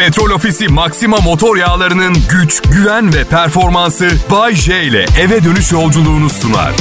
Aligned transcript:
Petrol 0.00 0.30
Ofisi 0.30 0.68
Maxima 0.68 1.16
motor 1.16 1.56
yağlarının 1.56 2.16
güç, 2.30 2.62
güven 2.62 3.14
ve 3.14 3.24
performansı 3.24 4.10
Bay 4.30 4.54
J 4.54 4.82
ile 4.82 5.06
eve 5.20 5.44
dönüş 5.44 5.72
yolculuğunu 5.72 6.30
sunar. 6.30 6.72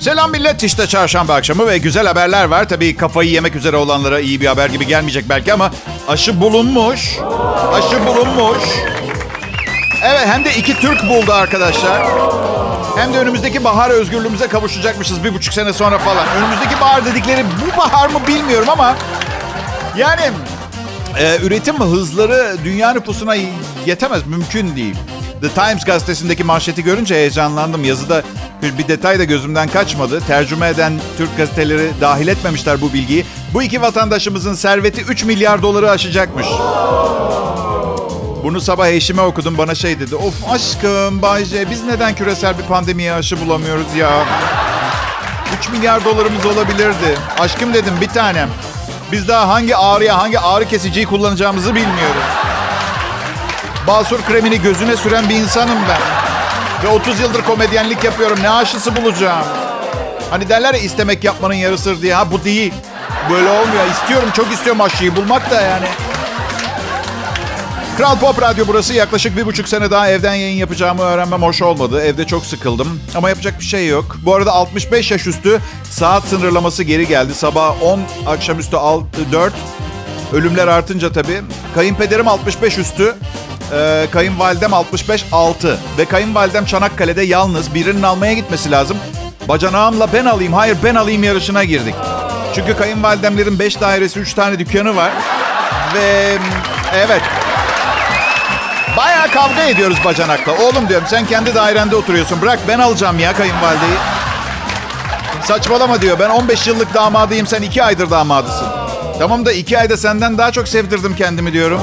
Selam 0.00 0.30
millet 0.30 0.62
işte 0.62 0.86
çarşamba 0.86 1.34
akşamı 1.34 1.66
ve 1.66 1.78
güzel 1.78 2.06
haberler 2.06 2.44
var. 2.44 2.68
Tabii 2.68 2.96
kafayı 2.96 3.30
yemek 3.30 3.56
üzere 3.56 3.76
olanlara 3.76 4.20
iyi 4.20 4.40
bir 4.40 4.46
haber 4.46 4.70
gibi 4.70 4.86
gelmeyecek 4.86 5.24
belki 5.28 5.52
ama 5.52 5.70
aşı 6.08 6.40
bulunmuş. 6.40 7.18
Aşı 7.72 8.06
bulunmuş. 8.06 8.64
Evet 10.02 10.26
hem 10.26 10.44
de 10.44 10.54
iki 10.54 10.80
Türk 10.80 11.08
buldu 11.08 11.32
arkadaşlar. 11.32 12.06
Hem 12.96 13.14
de 13.14 13.18
önümüzdeki 13.18 13.64
bahar 13.64 13.90
özgürlüğümüze 13.90 14.48
kavuşacakmışız 14.48 15.24
bir 15.24 15.34
buçuk 15.34 15.54
sene 15.54 15.72
sonra 15.72 15.98
falan. 15.98 16.26
Önümüzdeki 16.38 16.80
bahar 16.80 17.04
dedikleri 17.04 17.44
bu 17.44 17.78
bahar 17.80 18.08
mı 18.08 18.18
bilmiyorum 18.26 18.68
ama... 18.68 18.96
Yani 19.96 20.22
e, 21.18 21.38
üretim 21.42 21.80
hızları 21.80 22.56
dünya 22.64 22.92
nüfusuna 22.92 23.34
yetemez, 23.86 24.26
mümkün 24.26 24.76
değil. 24.76 24.94
The 25.40 25.48
Times 25.48 25.84
gazetesindeki 25.84 26.44
manşeti 26.44 26.84
görünce 26.84 27.14
heyecanlandım. 27.14 27.84
Yazıda 27.84 28.22
bir, 28.62 28.88
detay 28.88 29.18
da 29.18 29.24
gözümden 29.24 29.68
kaçmadı. 29.68 30.20
Tercüme 30.20 30.68
eden 30.68 30.92
Türk 31.18 31.36
gazeteleri 31.36 31.90
dahil 32.00 32.28
etmemişler 32.28 32.80
bu 32.80 32.92
bilgiyi. 32.92 33.24
Bu 33.54 33.62
iki 33.62 33.82
vatandaşımızın 33.82 34.54
serveti 34.54 35.02
3 35.02 35.24
milyar 35.24 35.62
doları 35.62 35.90
aşacakmış. 35.90 36.46
Bunu 38.46 38.60
sabah 38.60 38.88
eşime 38.88 39.22
okudum 39.22 39.58
bana 39.58 39.74
şey 39.74 40.00
dedi. 40.00 40.16
Of 40.16 40.34
aşkım 40.50 41.22
Bayce 41.22 41.70
biz 41.70 41.84
neden 41.84 42.14
küresel 42.14 42.58
bir 42.58 42.62
pandemiye 42.62 43.12
aşı 43.12 43.40
bulamıyoruz 43.40 43.94
ya? 43.94 44.10
3 45.58 45.68
milyar 45.68 46.04
dolarımız 46.04 46.46
olabilirdi. 46.46 47.18
Aşkım 47.38 47.74
dedim 47.74 47.94
bir 48.00 48.08
tanem. 48.08 48.48
Biz 49.12 49.28
daha 49.28 49.48
hangi 49.48 49.76
ağrıya 49.76 50.18
hangi 50.18 50.40
ağrı 50.40 50.68
kesiciyi 50.68 51.06
kullanacağımızı 51.06 51.74
bilmiyoruz. 51.74 52.22
Basur 53.86 54.22
kremini 54.22 54.62
gözüne 54.62 54.96
süren 54.96 55.28
bir 55.28 55.34
insanım 55.34 55.78
ben. 55.88 56.00
Ve 56.84 56.94
30 56.94 57.20
yıldır 57.20 57.42
komedyenlik 57.42 58.04
yapıyorum. 58.04 58.38
Ne 58.42 58.50
aşısı 58.50 58.96
bulacağım? 58.96 59.46
Hani 60.30 60.48
derler 60.48 60.74
ya 60.74 60.80
istemek 60.80 61.24
yapmanın 61.24 61.54
yarısıdır 61.54 62.02
diye. 62.02 62.14
Ha 62.14 62.30
bu 62.30 62.44
değil. 62.44 62.72
Böyle 63.30 63.48
olmuyor. 63.48 63.86
İstiyorum 63.92 64.28
çok 64.36 64.52
istiyorum 64.52 64.80
aşıyı 64.80 65.16
bulmak 65.16 65.50
da 65.50 65.60
yani. 65.60 65.86
Kral 67.96 68.18
Pop 68.18 68.42
Radyo 68.42 68.64
burası. 68.68 68.94
Yaklaşık 68.94 69.36
bir 69.36 69.46
buçuk 69.46 69.68
sene 69.68 69.90
daha 69.90 70.08
evden 70.08 70.34
yayın 70.34 70.56
yapacağımı 70.56 71.02
öğrenmem 71.02 71.42
hoş 71.42 71.62
olmadı. 71.62 72.02
Evde 72.02 72.26
çok 72.26 72.46
sıkıldım. 72.46 73.00
Ama 73.14 73.28
yapacak 73.28 73.60
bir 73.60 73.64
şey 73.64 73.88
yok. 73.88 74.16
Bu 74.22 74.34
arada 74.34 74.52
65 74.52 75.10
yaş 75.10 75.26
üstü 75.26 75.60
saat 75.90 76.24
sınırlaması 76.24 76.82
geri 76.82 77.08
geldi. 77.08 77.34
Sabah 77.34 77.82
10, 77.82 78.00
akşamüstü 78.26 78.76
4. 79.32 79.54
Ölümler 80.32 80.68
artınca 80.68 81.12
tabii. 81.12 81.42
Kayınpederim 81.74 82.28
65 82.28 82.78
üstü. 82.78 83.14
Ee, 83.72 84.06
kayınvalidem 84.10 84.74
65 84.74 85.24
6. 85.32 85.78
Ve 85.98 86.04
kayınvalidem 86.04 86.64
Çanakkale'de 86.64 87.22
yalnız. 87.22 87.74
Birinin 87.74 88.02
almaya 88.02 88.32
gitmesi 88.32 88.70
lazım. 88.70 88.96
Bacanağımla 89.48 90.12
ben 90.12 90.24
alayım, 90.24 90.52
hayır 90.52 90.76
ben 90.84 90.94
alayım 90.94 91.24
yarışına 91.24 91.64
girdik. 91.64 91.94
Çünkü 92.54 92.76
kayınvalidemlerin 92.76 93.58
5 93.58 93.80
dairesi, 93.80 94.20
3 94.20 94.34
tane 94.34 94.58
dükkanı 94.58 94.96
var. 94.96 95.12
Ve 95.94 96.38
evet 96.94 97.22
Kavga 99.30 99.62
ediyoruz 99.62 99.98
bacanakla. 100.04 100.52
Oğlum 100.52 100.88
diyorum 100.88 101.06
sen 101.10 101.26
kendi 101.26 101.54
dairende 101.54 101.96
oturuyorsun. 101.96 102.42
Bırak 102.42 102.58
ben 102.68 102.78
alacağım 102.78 103.18
ya 103.18 103.32
kayınvalideyi. 103.32 103.96
Saçmalama 105.44 106.02
diyor. 106.02 106.18
Ben 106.18 106.28
15 106.28 106.66
yıllık 106.66 106.94
damadıyım. 106.94 107.46
Sen 107.46 107.62
2 107.62 107.84
aydır 107.84 108.10
damadısın. 108.10 108.66
Tamam 109.18 109.46
da 109.46 109.52
2 109.52 109.78
ayda 109.78 109.96
senden 109.96 110.38
daha 110.38 110.52
çok 110.52 110.68
sevdirdim 110.68 111.16
kendimi 111.16 111.52
diyorum. 111.52 111.80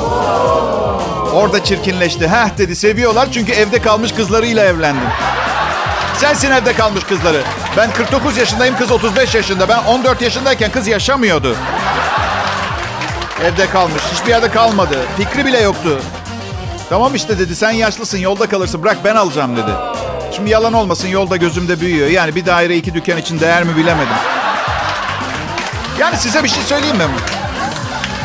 Orada 1.33 1.63
çirkinleşti. 1.63 2.27
Heh 2.27 2.57
dedi 2.57 2.75
seviyorlar 2.75 3.27
çünkü 3.31 3.51
evde 3.51 3.81
kalmış 3.81 4.11
kızlarıyla 4.11 4.63
evlendim. 4.65 5.09
Sensin 6.17 6.51
evde 6.51 6.73
kalmış 6.73 7.03
kızları. 7.03 7.41
Ben 7.77 7.91
49 7.91 8.37
yaşındayım 8.37 8.77
kız 8.77 8.91
35 8.91 9.35
yaşında. 9.35 9.69
Ben 9.69 9.77
14 9.77 10.21
yaşındayken 10.21 10.71
kız 10.71 10.87
yaşamıyordu. 10.87 11.55
Evde 13.43 13.69
kalmış. 13.69 14.01
Hiçbir 14.13 14.29
yerde 14.29 14.51
kalmadı. 14.51 14.97
Fikri 15.17 15.45
bile 15.45 15.61
yoktu. 15.61 15.99
Tamam 16.89 17.15
işte 17.15 17.39
dedi 17.39 17.55
sen 17.55 17.71
yaşlısın 17.71 18.17
yolda 18.17 18.49
kalırsın 18.49 18.83
bırak 18.83 18.97
ben 19.03 19.15
alacağım 19.15 19.57
dedi. 19.57 19.71
Şimdi 20.35 20.49
yalan 20.49 20.73
olmasın 20.73 21.07
yolda 21.07 21.37
gözümde 21.37 21.81
büyüyor. 21.81 22.07
Yani 22.07 22.35
bir 22.35 22.45
daire 22.45 22.77
iki 22.77 22.93
dükkan 22.93 23.17
için 23.17 23.39
değer 23.39 23.63
mi 23.63 23.77
bilemedim. 23.77 24.13
Yani 25.99 26.17
size 26.17 26.43
bir 26.43 26.49
şey 26.49 26.63
söyleyeyim 26.63 26.97
mi? 26.97 27.03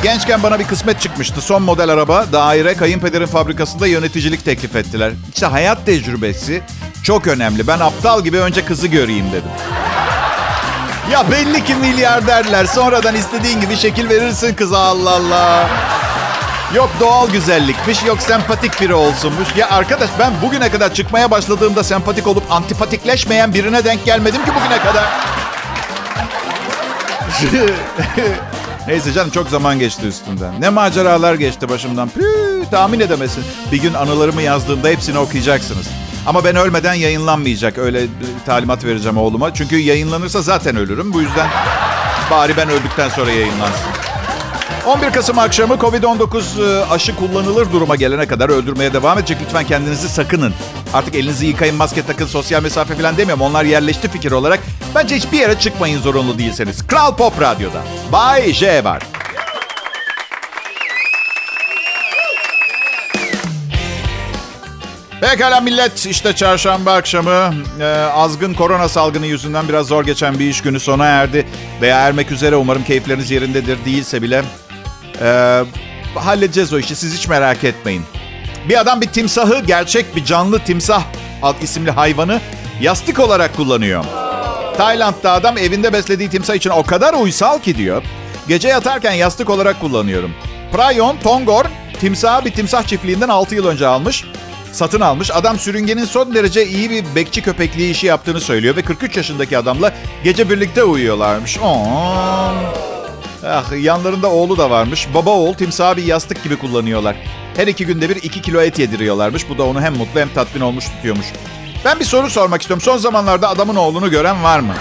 Gençken 0.03 0.43
bana 0.43 0.59
bir 0.59 0.65
kısmet 0.65 1.01
çıkmıştı. 1.01 1.41
Son 1.41 1.63
model 1.63 1.89
araba, 1.89 2.33
daire, 2.33 2.75
kayınpederin 2.75 3.27
fabrikasında 3.27 3.87
yöneticilik 3.87 4.45
teklif 4.45 4.77
ettiler. 4.77 5.13
İşte 5.35 5.47
hayat 5.47 5.87
tecrübesi 5.87 6.63
çok 7.03 7.27
önemli. 7.27 7.67
Ben 7.67 7.79
aptal 7.81 8.25
gibi 8.25 8.39
önce 8.39 8.65
kızı 8.65 8.87
göreyim 8.87 9.27
dedim. 9.33 9.51
Ya 11.13 11.31
belli 11.31 11.65
ki 11.65 11.75
milyarderler. 11.75 12.65
Sonradan 12.67 13.15
istediğin 13.15 13.61
gibi 13.61 13.77
şekil 13.77 14.09
verirsin 14.09 14.55
kıza 14.55 14.79
Allah 14.79 15.11
Allah. 15.11 15.69
Yok 16.75 16.91
doğal 17.01 17.31
güzellikmiş, 17.31 18.05
yok 18.05 18.23
sempatik 18.23 18.81
biri 18.81 18.95
olsunmuş. 18.95 19.49
Ya 19.57 19.71
arkadaş 19.71 20.11
ben 20.19 20.33
bugüne 20.43 20.71
kadar 20.71 20.95
çıkmaya 20.95 21.31
başladığımda 21.31 21.85
sempatik 21.85 22.27
olup 22.27 22.53
antipatikleşmeyen 22.53 23.55
birine 23.55 23.85
denk 23.85 24.05
gelmedim 24.05 24.45
ki 24.45 24.51
bugüne 24.61 24.79
kadar. 24.79 25.05
Neyse 28.89 29.13
canım 29.13 29.31
çok 29.31 29.49
zaman 29.49 29.79
geçti 29.79 30.07
üstünden. 30.07 30.61
Ne 30.61 30.69
maceralar 30.69 31.35
geçti 31.35 31.69
başımdan. 31.69 32.09
Püh, 32.09 32.71
tahmin 32.71 33.01
edemezsin. 33.01 33.45
Bir 33.73 33.83
gün 33.83 33.95
anılarımı 33.95 34.43
yazdığımda 34.43 34.89
hepsini 34.89 35.19
okuyacaksınız. 35.19 35.87
Ama 36.27 36.45
ben 36.45 36.57
ölmeden 36.57 36.95
yayınlanmayacak. 36.95 37.79
Öyle 37.79 38.07
talimat 38.47 38.85
vereceğim 38.85 39.17
oğluma. 39.19 39.55
Çünkü 39.55 39.77
yayınlanırsa 39.77 40.43
zaten 40.43 40.77
ölürüm. 40.77 41.13
Bu 41.13 41.21
yüzden 41.21 41.49
bari 42.31 42.57
ben 42.57 42.69
öldükten 42.69 43.09
sonra 43.09 43.31
yayınlansın. 43.31 43.98
11 44.89 45.13
Kasım 45.13 45.39
akşamı 45.39 45.75
Covid-19 45.75 46.85
aşı 46.91 47.17
kullanılır 47.17 47.73
duruma 47.73 47.97
gelene 47.97 48.27
kadar 48.27 48.49
öldürmeye 48.49 48.93
devam 48.93 49.19
edecek. 49.19 49.39
Lütfen 49.43 49.67
kendinizi 49.67 50.09
sakının. 50.09 50.55
Artık 50.95 51.15
elinizi 51.15 51.47
yıkayın, 51.47 51.77
maske 51.77 52.07
takın, 52.07 52.27
sosyal 52.27 52.63
mesafe 52.63 52.95
falan 52.95 53.17
demiyorum. 53.17 53.43
Onlar 53.43 53.65
yerleşti 53.65 54.09
fikir 54.09 54.33
olarak. 54.33 54.61
Bence 54.95 55.17
hiçbir 55.17 55.39
yere 55.39 55.59
çıkmayın 55.59 56.01
zorunlu 56.01 56.39
değilseniz. 56.39 56.87
Kral 56.87 57.17
Pop 57.17 57.41
Radyo'da. 57.41 57.83
Bay 58.13 58.53
J 58.53 58.85
var. 58.85 59.03
Pekala 65.21 65.61
millet 65.61 66.07
işte 66.07 66.33
çarşamba 66.33 66.93
akşamı 66.93 67.55
e, 67.81 67.85
azgın 68.15 68.55
korona 68.55 68.89
salgını 68.89 69.27
yüzünden 69.27 69.69
biraz 69.69 69.87
zor 69.87 70.05
geçen 70.05 70.39
bir 70.39 70.51
iş 70.51 70.63
günü 70.63 70.81
sona 70.81 71.07
erdi. 71.07 71.47
Veya 71.81 71.99
ermek 72.01 72.33
üzere 72.33 72.57
umarım 72.57 72.85
keyifleriniz 72.85 73.31
yerindedir 73.31 73.85
değilse 73.85 74.23
bile. 74.23 74.43
E, 75.23 75.61
halledeceğiz 76.15 76.73
o 76.73 76.79
işi 76.79 76.97
siz 76.97 77.15
hiç 77.15 77.29
merak 77.29 77.65
etmeyin. 77.65 78.03
Bir 78.69 78.81
adam 78.81 79.01
bir 79.01 79.07
timsahı 79.07 79.65
gerçek 79.65 80.17
bir 80.17 80.25
canlı 80.25 80.59
timsah 80.59 81.03
alt 81.43 81.63
isimli 81.63 81.91
hayvanı 81.91 82.41
yastık 82.81 83.19
olarak 83.19 83.57
kullanıyor. 83.57 84.05
Tayland'da 84.77 85.33
adam 85.33 85.59
evinde 85.59 85.93
beslediği 85.93 86.31
timsah 86.31 86.55
için 86.55 86.71
o 86.71 86.83
kadar 86.83 87.15
uysal 87.15 87.59
ki 87.59 87.77
diyor. 87.77 88.03
Gece 88.49 88.69
yatarken 88.69 89.13
yastık 89.13 89.51
olarak 89.51 89.81
kullanıyorum. 89.81 90.35
Prayon 90.73 91.17
Tongor 91.17 91.65
timsahı 92.01 92.45
bir 92.45 92.53
timsah 92.53 92.83
çiftliğinden 92.83 93.29
6 93.29 93.55
yıl 93.55 93.67
önce 93.67 93.87
almış 93.87 94.25
satın 94.73 95.01
almış. 95.01 95.31
Adam 95.31 95.59
sürüngenin 95.59 96.05
son 96.05 96.35
derece 96.35 96.67
iyi 96.67 96.91
bir 96.91 97.05
bekçi 97.15 97.43
köpekliği 97.43 97.91
işi 97.91 98.07
yaptığını 98.07 98.41
söylüyor 98.41 98.77
ve 98.77 98.83
43 98.83 99.17
yaşındaki 99.17 99.59
adamla 99.59 99.93
gece 100.25 100.51
birlikte 100.51 100.85
uyuyorlarmış. 100.85 101.59
Oo. 101.59 102.88
Ah, 103.47 103.83
yanlarında 103.83 104.31
oğlu 104.31 104.59
da 104.59 104.71
varmış. 104.71 105.09
Baba 105.15 105.31
oğul 105.31 105.55
timsahı 105.55 105.97
bir 105.97 106.05
yastık 106.05 106.45
gibi 106.45 106.57
kullanıyorlar. 106.59 107.17
Her 107.57 107.67
iki 107.67 107.87
günde 107.87 108.09
bir 108.09 108.17
iki 108.17 108.43
kilo 108.43 108.61
et 108.61 108.79
yediriyorlarmış. 108.79 109.49
Bu 109.49 109.59
da 109.59 109.63
onu 109.63 109.81
hem 109.81 109.97
mutlu 109.97 110.21
hem 110.21 110.29
tatmin 110.29 110.61
olmuş 110.61 110.85
tutuyormuş. 110.85 111.27
Ben 111.85 112.01
bir 112.01 112.05
soru 112.05 112.31
sormak 112.31 112.61
istiyorum. 112.61 112.83
Son 112.85 112.97
zamanlarda 112.97 113.49
adamın 113.49 113.77
oğlunu 113.77 114.11
gören 114.11 114.45
var 114.45 114.61
mı? 114.61 114.75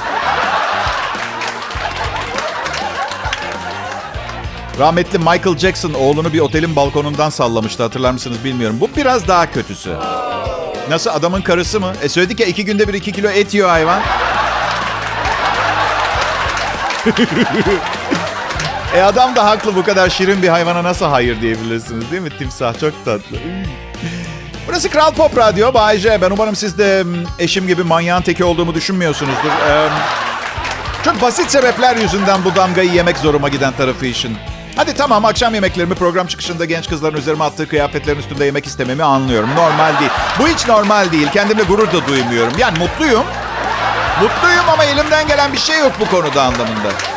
Rahmetli 4.79 5.19
Michael 5.19 5.57
Jackson 5.57 5.93
oğlunu 5.93 6.33
bir 6.33 6.39
otelin 6.39 6.75
balkonundan 6.75 7.29
sallamıştı 7.29 7.83
hatırlar 7.83 8.11
mısınız 8.11 8.43
bilmiyorum. 8.43 8.77
Bu 8.79 8.89
biraz 8.97 9.27
daha 9.27 9.51
kötüsü. 9.51 9.95
Nasıl 10.89 11.09
adamın 11.09 11.41
karısı 11.41 11.79
mı? 11.79 11.93
E 12.01 12.09
söyledik 12.09 12.39
ya 12.39 12.45
iki 12.45 12.65
günde 12.65 12.87
bir 12.87 12.93
iki 12.93 13.11
kilo 13.11 13.29
et 13.29 13.53
yiyor 13.53 13.69
hayvan. 13.69 14.01
e 18.97 19.01
adam 19.03 19.35
da 19.35 19.45
haklı 19.45 19.75
bu 19.75 19.83
kadar 19.83 20.09
şirin 20.09 20.41
bir 20.41 20.47
hayvana 20.47 20.83
nasıl 20.83 21.05
hayır 21.05 21.41
diyebilirsiniz 21.41 22.11
değil 22.11 22.21
mi? 22.21 22.29
Timsah 22.37 22.79
çok 22.79 23.05
tatlı. 23.05 23.37
Burası 24.67 24.89
Kral 24.89 25.11
Pop 25.11 25.37
Radyo. 25.37 25.73
Bay. 25.73 26.03
Ben 26.21 26.31
umarım 26.31 26.55
siz 26.55 26.77
de 26.77 27.03
eşim 27.39 27.67
gibi 27.67 27.83
manyağın 27.83 28.21
teki 28.21 28.43
olduğumu 28.43 28.73
düşünmüyorsunuzdur. 28.73 29.49
Ee, 29.69 29.87
Çok 31.05 31.21
basit 31.21 31.51
sebepler 31.51 31.95
yüzünden 31.95 32.45
bu 32.45 32.55
damgayı 32.55 32.91
yemek 32.91 33.17
zoruma 33.17 33.49
giden 33.49 33.73
tarafı 33.73 34.05
işin. 34.05 34.37
Hadi 34.75 34.93
tamam 34.93 35.25
akşam 35.25 35.53
yemeklerimi 35.53 35.95
program 35.95 36.27
çıkışında 36.27 36.65
genç 36.65 36.89
kızların 36.89 37.17
üzerime 37.17 37.43
attığı 37.43 37.67
kıyafetlerin 37.67 38.19
üstünde 38.19 38.45
yemek 38.45 38.65
istememi 38.67 39.03
anlıyorum. 39.03 39.49
Normal 39.55 39.99
değil. 39.99 40.11
Bu 40.39 40.47
hiç 40.47 40.67
normal 40.67 41.11
değil. 41.11 41.27
Kendimle 41.33 41.63
gurur 41.63 41.87
da 41.87 42.07
duymuyorum. 42.07 42.53
Yani 42.57 42.79
mutluyum. 42.79 43.25
Mutluyum 44.21 44.69
ama 44.73 44.85
elimden 44.85 45.27
gelen 45.27 45.53
bir 45.53 45.57
şey 45.57 45.79
yok 45.79 45.91
bu 45.99 46.05
konuda 46.09 46.43
anlamında. 46.43 47.16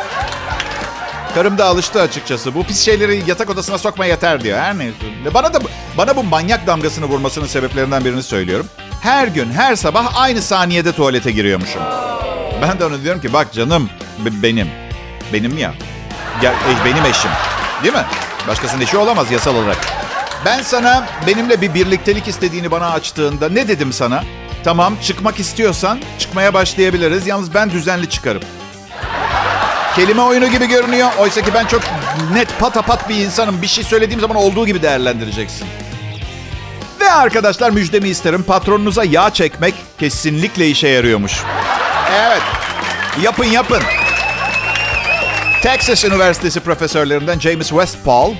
Karım 1.35 1.57
da 1.57 1.65
alıştı 1.65 2.01
açıkçası. 2.01 2.55
Bu 2.55 2.63
pis 2.63 2.85
şeyleri 2.85 3.23
yatak 3.27 3.49
odasına 3.49 3.77
sokma 3.77 4.05
yeter 4.05 4.43
diyor. 4.43 4.59
Her 4.59 4.77
neyse. 4.77 4.95
Bana 5.33 5.53
da 5.53 5.59
bana 5.97 6.15
bu 6.15 6.23
manyak 6.23 6.67
damgasını 6.67 7.05
vurmasının 7.05 7.45
sebeplerinden 7.45 8.05
birini 8.05 8.23
söylüyorum. 8.23 8.65
Her 9.01 9.27
gün, 9.27 9.51
her 9.51 9.75
sabah 9.75 10.21
aynı 10.21 10.41
saniyede 10.41 10.91
tuvalete 10.91 11.31
giriyormuşum. 11.31 11.81
Ben 12.61 12.79
de 12.79 12.85
ona 12.85 13.03
diyorum 13.03 13.21
ki 13.21 13.33
bak 13.33 13.53
canım 13.53 13.89
benim. 14.19 14.67
Benim 15.33 15.57
ya. 15.57 15.73
Gel, 16.41 16.51
e, 16.51 16.85
benim 16.85 17.05
eşim. 17.05 17.31
Değil 17.83 17.93
mi? 17.93 18.05
Başkasının 18.47 18.81
eşi 18.81 18.97
olamaz 18.97 19.31
yasal 19.31 19.55
olarak. 19.55 19.77
Ben 20.45 20.61
sana 20.61 21.07
benimle 21.27 21.61
bir 21.61 21.73
birliktelik 21.73 22.27
istediğini 22.27 22.71
bana 22.71 22.91
açtığında 22.91 23.49
ne 23.49 23.67
dedim 23.67 23.93
sana? 23.93 24.23
Tamam 24.63 24.95
çıkmak 25.03 25.39
istiyorsan 25.39 25.99
çıkmaya 26.19 26.53
başlayabiliriz. 26.53 27.27
Yalnız 27.27 27.53
ben 27.53 27.69
düzenli 27.69 28.09
çıkarım. 28.09 28.41
Kelime 29.95 30.21
oyunu 30.21 30.47
gibi 30.47 30.67
görünüyor. 30.67 31.09
Oysa 31.19 31.41
ki 31.41 31.53
ben 31.53 31.65
çok 31.65 31.81
net 32.33 32.59
patapat 32.59 33.09
bir 33.09 33.15
insanım. 33.15 33.61
Bir 33.61 33.67
şey 33.67 33.83
söylediğim 33.83 34.19
zaman 34.21 34.37
olduğu 34.37 34.65
gibi 34.65 34.81
değerlendireceksin. 34.81 35.67
Ve 36.99 37.11
arkadaşlar 37.11 37.69
müjdemi 37.69 38.09
isterim. 38.09 38.43
Patronunuza 38.43 39.03
yağ 39.03 39.29
çekmek 39.29 39.73
kesinlikle 39.99 40.67
işe 40.69 40.87
yarıyormuş. 40.87 41.41
Evet. 42.15 42.41
Yapın 43.21 43.45
yapın. 43.45 43.81
Texas 45.61 46.05
Üniversitesi 46.05 46.59
profesörlerinden 46.59 47.39
James 47.39 47.69
Westphal, 47.69 48.31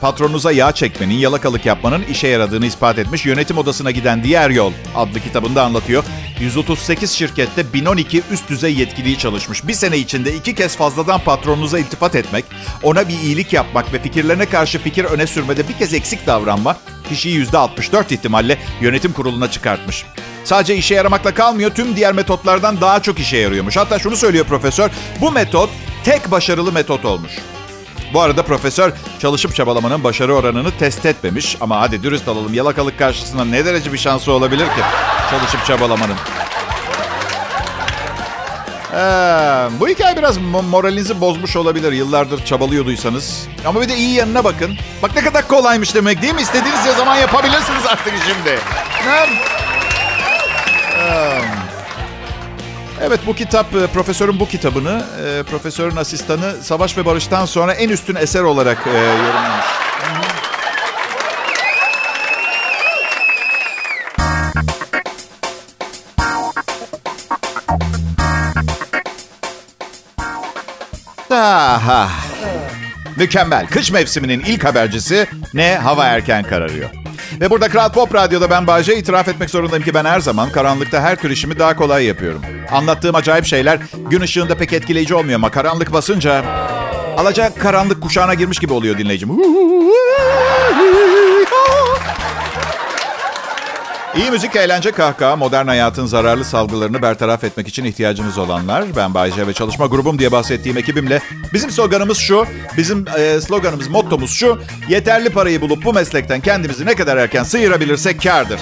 patronunuza 0.00 0.52
yağ 0.52 0.72
çekmenin, 0.72 1.14
yalakalık 1.14 1.66
yapmanın 1.66 2.02
işe 2.02 2.28
yaradığını 2.28 2.66
ispat 2.66 2.98
etmiş. 2.98 3.26
Yönetim 3.26 3.58
odasına 3.58 3.90
giden 3.90 4.24
diğer 4.24 4.50
yol 4.50 4.72
adlı 4.96 5.20
kitabında 5.20 5.62
anlatıyor. 5.62 6.04
138 6.40 7.12
şirkette 7.12 7.72
1012 7.72 8.22
üst 8.30 8.48
düzey 8.48 8.74
yetkiliyi 8.74 9.18
çalışmış. 9.18 9.66
Bir 9.66 9.72
sene 9.72 9.98
içinde 9.98 10.34
iki 10.34 10.54
kez 10.54 10.76
fazladan 10.76 11.20
patronunuza 11.20 11.78
iltifat 11.78 12.14
etmek, 12.14 12.44
ona 12.82 13.08
bir 13.08 13.18
iyilik 13.18 13.52
yapmak 13.52 13.92
ve 13.92 14.02
fikirlerine 14.02 14.46
karşı 14.46 14.78
fikir 14.78 15.04
öne 15.04 15.26
sürmede 15.26 15.68
bir 15.68 15.78
kez 15.78 15.94
eksik 15.94 16.26
davranmak 16.26 16.76
kişiyi 17.08 17.46
%64 17.46 18.14
ihtimalle 18.14 18.58
yönetim 18.80 19.12
kuruluna 19.12 19.50
çıkartmış. 19.50 20.04
Sadece 20.44 20.76
işe 20.76 20.94
yaramakla 20.94 21.34
kalmıyor, 21.34 21.70
tüm 21.70 21.96
diğer 21.96 22.12
metotlardan 22.12 22.80
daha 22.80 23.02
çok 23.02 23.20
işe 23.20 23.36
yarıyormuş. 23.36 23.76
Hatta 23.76 23.98
şunu 23.98 24.16
söylüyor 24.16 24.44
profesör, 24.44 24.90
bu 25.20 25.32
metot 25.32 25.70
tek 26.04 26.30
başarılı 26.30 26.72
metot 26.72 27.04
olmuş. 27.04 27.32
Bu 28.14 28.20
arada 28.20 28.42
profesör 28.42 28.92
çalışıp 29.18 29.54
çabalamanın 29.54 30.04
başarı 30.04 30.34
oranını 30.34 30.70
test 30.78 31.06
etmemiş. 31.06 31.56
Ama 31.60 31.80
hadi 31.80 32.02
dürüst 32.02 32.28
olalım 32.28 32.54
yalakalık 32.54 32.98
karşısında 32.98 33.44
ne 33.44 33.64
derece 33.64 33.92
bir 33.92 33.98
şansı 33.98 34.32
olabilir 34.32 34.66
ki 34.66 34.80
çalışıp 35.30 35.66
çabalamanın. 35.66 36.16
Ee, 38.92 38.98
bu 39.80 39.88
hikaye 39.88 40.16
biraz 40.16 40.38
moralinizi 40.70 41.20
bozmuş 41.20 41.56
olabilir 41.56 41.92
yıllardır 41.92 42.44
çabalıyorduysanız. 42.44 43.46
Ama 43.66 43.80
bir 43.80 43.88
de 43.88 43.96
iyi 43.96 44.14
yanına 44.14 44.44
bakın. 44.44 44.76
Bak 45.02 45.10
ne 45.16 45.24
kadar 45.24 45.48
kolaymış 45.48 45.94
demek 45.94 46.22
değil 46.22 46.34
mi? 46.34 46.42
İstediğiniz 46.42 46.80
zaman 46.96 47.16
yapabilirsiniz 47.16 47.86
artık 47.86 48.12
şimdi. 48.26 48.58
Ne? 49.06 49.26
Ee, 50.98 51.63
Evet 53.02 53.20
bu 53.26 53.34
kitap, 53.34 53.74
e, 53.74 53.86
profesörün 53.86 54.40
bu 54.40 54.48
kitabını, 54.48 55.04
e, 55.26 55.42
profesörün 55.42 55.96
asistanı 55.96 56.52
Savaş 56.62 56.98
ve 56.98 57.06
Barış'tan 57.06 57.46
sonra 57.46 57.72
en 57.72 57.88
üstün 57.88 58.14
eser 58.14 58.42
olarak 58.42 58.86
e, 58.86 58.98
yorumlamış. 58.98 59.66
Aha. 71.30 72.10
Mükemmel. 73.16 73.66
Kış 73.66 73.90
mevsiminin 73.90 74.40
ilk 74.40 74.64
habercisi 74.64 75.26
ne? 75.54 75.76
Hava 75.76 76.04
erken 76.04 76.42
kararıyor. 76.42 77.03
Ve 77.40 77.50
burada 77.50 77.68
Kral 77.68 77.92
Pop 77.92 78.14
Radyo'da 78.14 78.50
ben 78.50 78.66
Bayce 78.66 78.96
itiraf 78.96 79.28
etmek 79.28 79.50
zorundayım 79.50 79.84
ki 79.84 79.94
ben 79.94 80.04
her 80.04 80.20
zaman 80.20 80.50
karanlıkta 80.52 81.00
her 81.00 81.16
tür 81.16 81.30
işimi 81.30 81.58
daha 81.58 81.76
kolay 81.76 82.04
yapıyorum. 82.04 82.42
Anlattığım 82.72 83.14
acayip 83.14 83.46
şeyler 83.46 83.78
gün 84.10 84.20
ışığında 84.20 84.54
pek 84.54 84.72
etkileyici 84.72 85.14
olmuyor 85.14 85.36
ama 85.36 85.50
karanlık 85.50 85.92
basınca 85.92 86.44
alacak 87.18 87.60
karanlık 87.60 88.02
kuşağına 88.02 88.34
girmiş 88.34 88.58
gibi 88.58 88.72
oluyor 88.72 88.98
dinleyicim. 88.98 89.30
İyi 94.16 94.30
müzik, 94.30 94.56
eğlence, 94.56 94.92
kahkaha, 94.92 95.36
modern 95.36 95.66
hayatın 95.66 96.06
zararlı 96.06 96.44
salgılarını 96.44 97.02
bertaraf 97.02 97.44
etmek 97.44 97.68
için 97.68 97.84
ihtiyacınız 97.84 98.38
olanlar. 98.38 98.84
Ben 98.96 99.14
Bayce 99.14 99.46
ve 99.46 99.52
çalışma 99.52 99.86
grubum 99.86 100.18
diye 100.18 100.32
bahsettiğim 100.32 100.78
ekibimle. 100.78 101.20
Bizim 101.52 101.70
sloganımız 101.70 102.18
şu, 102.18 102.46
bizim 102.76 103.04
e, 103.18 103.40
sloganımız, 103.40 103.88
mottomuz 103.88 104.30
şu. 104.30 104.58
Yeterli 104.88 105.30
parayı 105.30 105.60
bulup 105.60 105.84
bu 105.84 105.92
meslekten 105.92 106.40
kendimizi 106.40 106.86
ne 106.86 106.94
kadar 106.94 107.16
erken 107.16 107.42
sıyırabilirsek 107.42 108.22
kardır. 108.22 108.60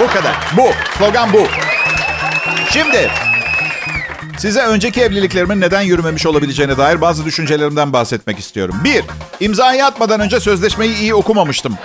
Bu 0.00 0.06
kadar. 0.06 0.36
Bu. 0.56 0.68
Slogan 0.98 1.32
bu. 1.32 1.46
Şimdi 2.70 3.10
Size 4.38 4.62
önceki 4.62 5.00
evliliklerimin 5.00 5.60
neden 5.60 5.80
yürümemiş 5.80 6.26
olabileceğine 6.26 6.76
dair 6.76 7.00
bazı 7.00 7.24
düşüncelerimden 7.24 7.92
bahsetmek 7.92 8.38
istiyorum. 8.38 8.76
Bir, 8.84 9.04
imzayı 9.40 9.84
atmadan 9.84 10.20
önce 10.20 10.40
sözleşmeyi 10.40 10.96
iyi 10.96 11.14
okumamıştım. 11.14 11.78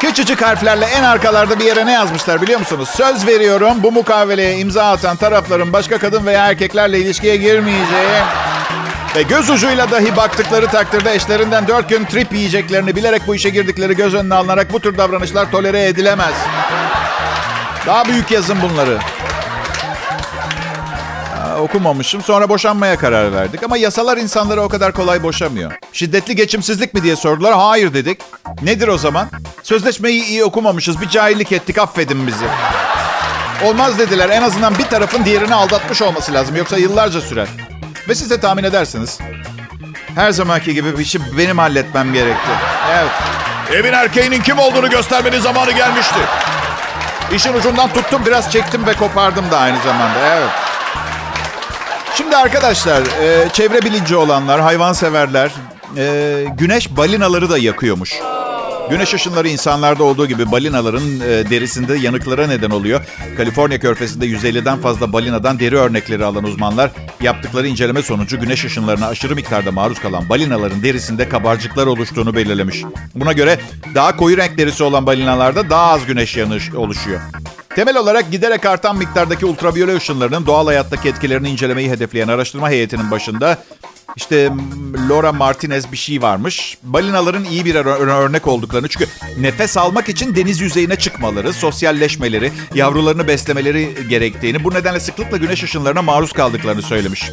Küçücük 0.00 0.42
harflerle 0.42 0.84
en 0.84 1.02
arkalarda 1.02 1.60
bir 1.60 1.64
yere 1.64 1.86
ne 1.86 1.92
yazmışlar 1.92 2.42
biliyor 2.42 2.58
musunuz? 2.58 2.88
Söz 2.88 3.26
veriyorum 3.26 3.74
bu 3.82 3.92
mukaveleye 3.92 4.58
imza 4.58 4.90
atan 4.90 5.16
tarafların 5.16 5.72
başka 5.72 5.98
kadın 5.98 6.26
veya 6.26 6.46
erkeklerle 6.46 6.98
ilişkiye 6.98 7.36
girmeyeceği 7.36 8.20
ve 9.16 9.22
göz 9.22 9.50
ucuyla 9.50 9.90
dahi 9.90 10.16
baktıkları 10.16 10.66
takdirde 10.66 11.14
eşlerinden 11.14 11.68
dört 11.68 11.88
gün 11.88 12.04
trip 12.04 12.32
yiyeceklerini 12.32 12.96
bilerek 12.96 13.22
bu 13.26 13.34
işe 13.34 13.50
girdikleri 13.50 13.96
göz 13.96 14.14
önüne 14.14 14.34
alınarak 14.34 14.72
bu 14.72 14.80
tür 14.80 14.98
davranışlar 14.98 15.50
tolere 15.50 15.84
edilemez. 15.84 16.34
Daha 17.86 18.04
büyük 18.04 18.30
yazın 18.30 18.62
bunları 18.62 18.98
okumamışım. 21.60 22.22
Sonra 22.22 22.48
boşanmaya 22.48 22.96
karar 22.96 23.32
verdik. 23.32 23.62
Ama 23.62 23.76
yasalar 23.76 24.16
insanları 24.16 24.62
o 24.62 24.68
kadar 24.68 24.92
kolay 24.92 25.22
boşamıyor. 25.22 25.72
Şiddetli 25.92 26.36
geçimsizlik 26.36 26.94
mi 26.94 27.02
diye 27.02 27.16
sordular. 27.16 27.54
Hayır 27.54 27.94
dedik. 27.94 28.20
Nedir 28.62 28.88
o 28.88 28.98
zaman? 28.98 29.28
Sözleşmeyi 29.70 30.24
iyi 30.24 30.44
okumamışız. 30.44 31.00
Bir 31.00 31.08
cahillik 31.08 31.52
ettik. 31.52 31.78
Affedin 31.78 32.26
bizi. 32.26 32.44
Olmaz 33.64 33.98
dediler. 33.98 34.28
En 34.28 34.42
azından 34.42 34.78
bir 34.78 34.84
tarafın 34.84 35.24
diğerini 35.24 35.54
aldatmış 35.54 36.02
olması 36.02 36.34
lazım. 36.34 36.56
Yoksa 36.56 36.76
yıllarca 36.76 37.20
sürer. 37.20 37.48
Ve 38.08 38.14
siz 38.14 38.30
de 38.30 38.40
tahmin 38.40 38.64
edersiniz. 38.64 39.18
Her 40.14 40.30
zamanki 40.30 40.74
gibi 40.74 40.98
bir 40.98 41.02
işi 41.02 41.38
benim 41.38 41.58
halletmem 41.58 42.12
gerekti. 42.12 42.50
Evet. 42.92 43.10
Evin 43.72 43.92
erkeğinin 43.92 44.42
kim 44.42 44.58
olduğunu 44.58 44.90
göstermenin 44.90 45.40
zamanı 45.40 45.72
gelmişti. 45.72 46.18
İşin 47.34 47.54
ucundan 47.54 47.92
tuttum, 47.92 48.22
biraz 48.26 48.52
çektim 48.52 48.86
ve 48.86 48.92
kopardım 48.92 49.50
da 49.50 49.58
aynı 49.58 49.78
zamanda. 49.78 50.18
Evet. 50.36 50.50
Şimdi 52.14 52.36
arkadaşlar, 52.36 53.02
e, 53.02 53.48
çevre 53.52 53.82
bilinci 53.82 54.16
olanlar, 54.16 54.60
hayvanseverler, 54.60 55.50
e, 55.96 56.44
güneş 56.58 56.96
balinaları 56.96 57.50
da 57.50 57.58
yakıyormuş. 57.58 58.12
Güneş 58.90 59.14
ışınları 59.14 59.48
insanlarda 59.48 60.04
olduğu 60.04 60.26
gibi 60.26 60.50
balinaların 60.52 61.20
e, 61.20 61.50
derisinde 61.50 61.94
yanıklara 61.98 62.46
neden 62.46 62.70
oluyor. 62.70 63.00
Kaliforniya 63.36 63.80
körfezinde 63.80 64.26
150'den 64.26 64.78
fazla 64.78 65.12
balinadan 65.12 65.58
deri 65.58 65.76
örnekleri 65.76 66.24
alan 66.24 66.44
uzmanlar 66.44 66.90
yaptıkları 67.20 67.68
inceleme 67.68 68.02
sonucu 68.02 68.40
güneş 68.40 68.64
ışınlarına 68.64 69.06
aşırı 69.06 69.34
miktarda 69.34 69.72
maruz 69.72 69.98
kalan 69.98 70.28
balinaların 70.28 70.82
derisinde 70.82 71.28
kabarcıklar 71.28 71.86
oluştuğunu 71.86 72.34
belirlemiş. 72.34 72.84
Buna 73.14 73.32
göre 73.32 73.60
daha 73.94 74.16
koyu 74.16 74.36
renk 74.36 74.58
derisi 74.58 74.82
olan 74.82 75.06
balinalarda 75.06 75.70
daha 75.70 75.92
az 75.92 76.06
güneş 76.06 76.36
yanığı 76.36 76.60
oluşuyor. 76.76 77.20
Temel 77.76 77.96
olarak 77.96 78.30
giderek 78.30 78.66
artan 78.66 78.96
miktardaki 78.96 79.46
ultraviyole 79.46 79.96
ışınlarının 79.96 80.46
doğal 80.46 80.66
hayattaki 80.66 81.08
etkilerini 81.08 81.50
incelemeyi 81.50 81.90
hedefleyen 81.90 82.28
araştırma 82.28 82.70
heyetinin 82.70 83.10
başında 83.10 83.58
işte 84.16 84.50
Laura 85.08 85.32
Martinez 85.32 85.92
bir 85.92 85.96
şey 85.96 86.22
varmış. 86.22 86.78
Balinaların 86.82 87.44
iyi 87.44 87.64
bir 87.64 87.74
örnek 87.74 88.46
olduklarını 88.46 88.88
çünkü 88.88 89.06
nefes 89.38 89.76
almak 89.76 90.08
için 90.08 90.34
deniz 90.34 90.60
yüzeyine 90.60 90.96
çıkmaları, 90.96 91.52
sosyalleşmeleri, 91.52 92.52
yavrularını 92.74 93.28
beslemeleri 93.28 94.08
gerektiğini, 94.08 94.64
bu 94.64 94.74
nedenle 94.74 95.00
sıklıkla 95.00 95.36
güneş 95.36 95.62
ışınlarına 95.62 96.02
maruz 96.02 96.32
kaldıklarını 96.32 96.82
söylemiş. 96.82 97.30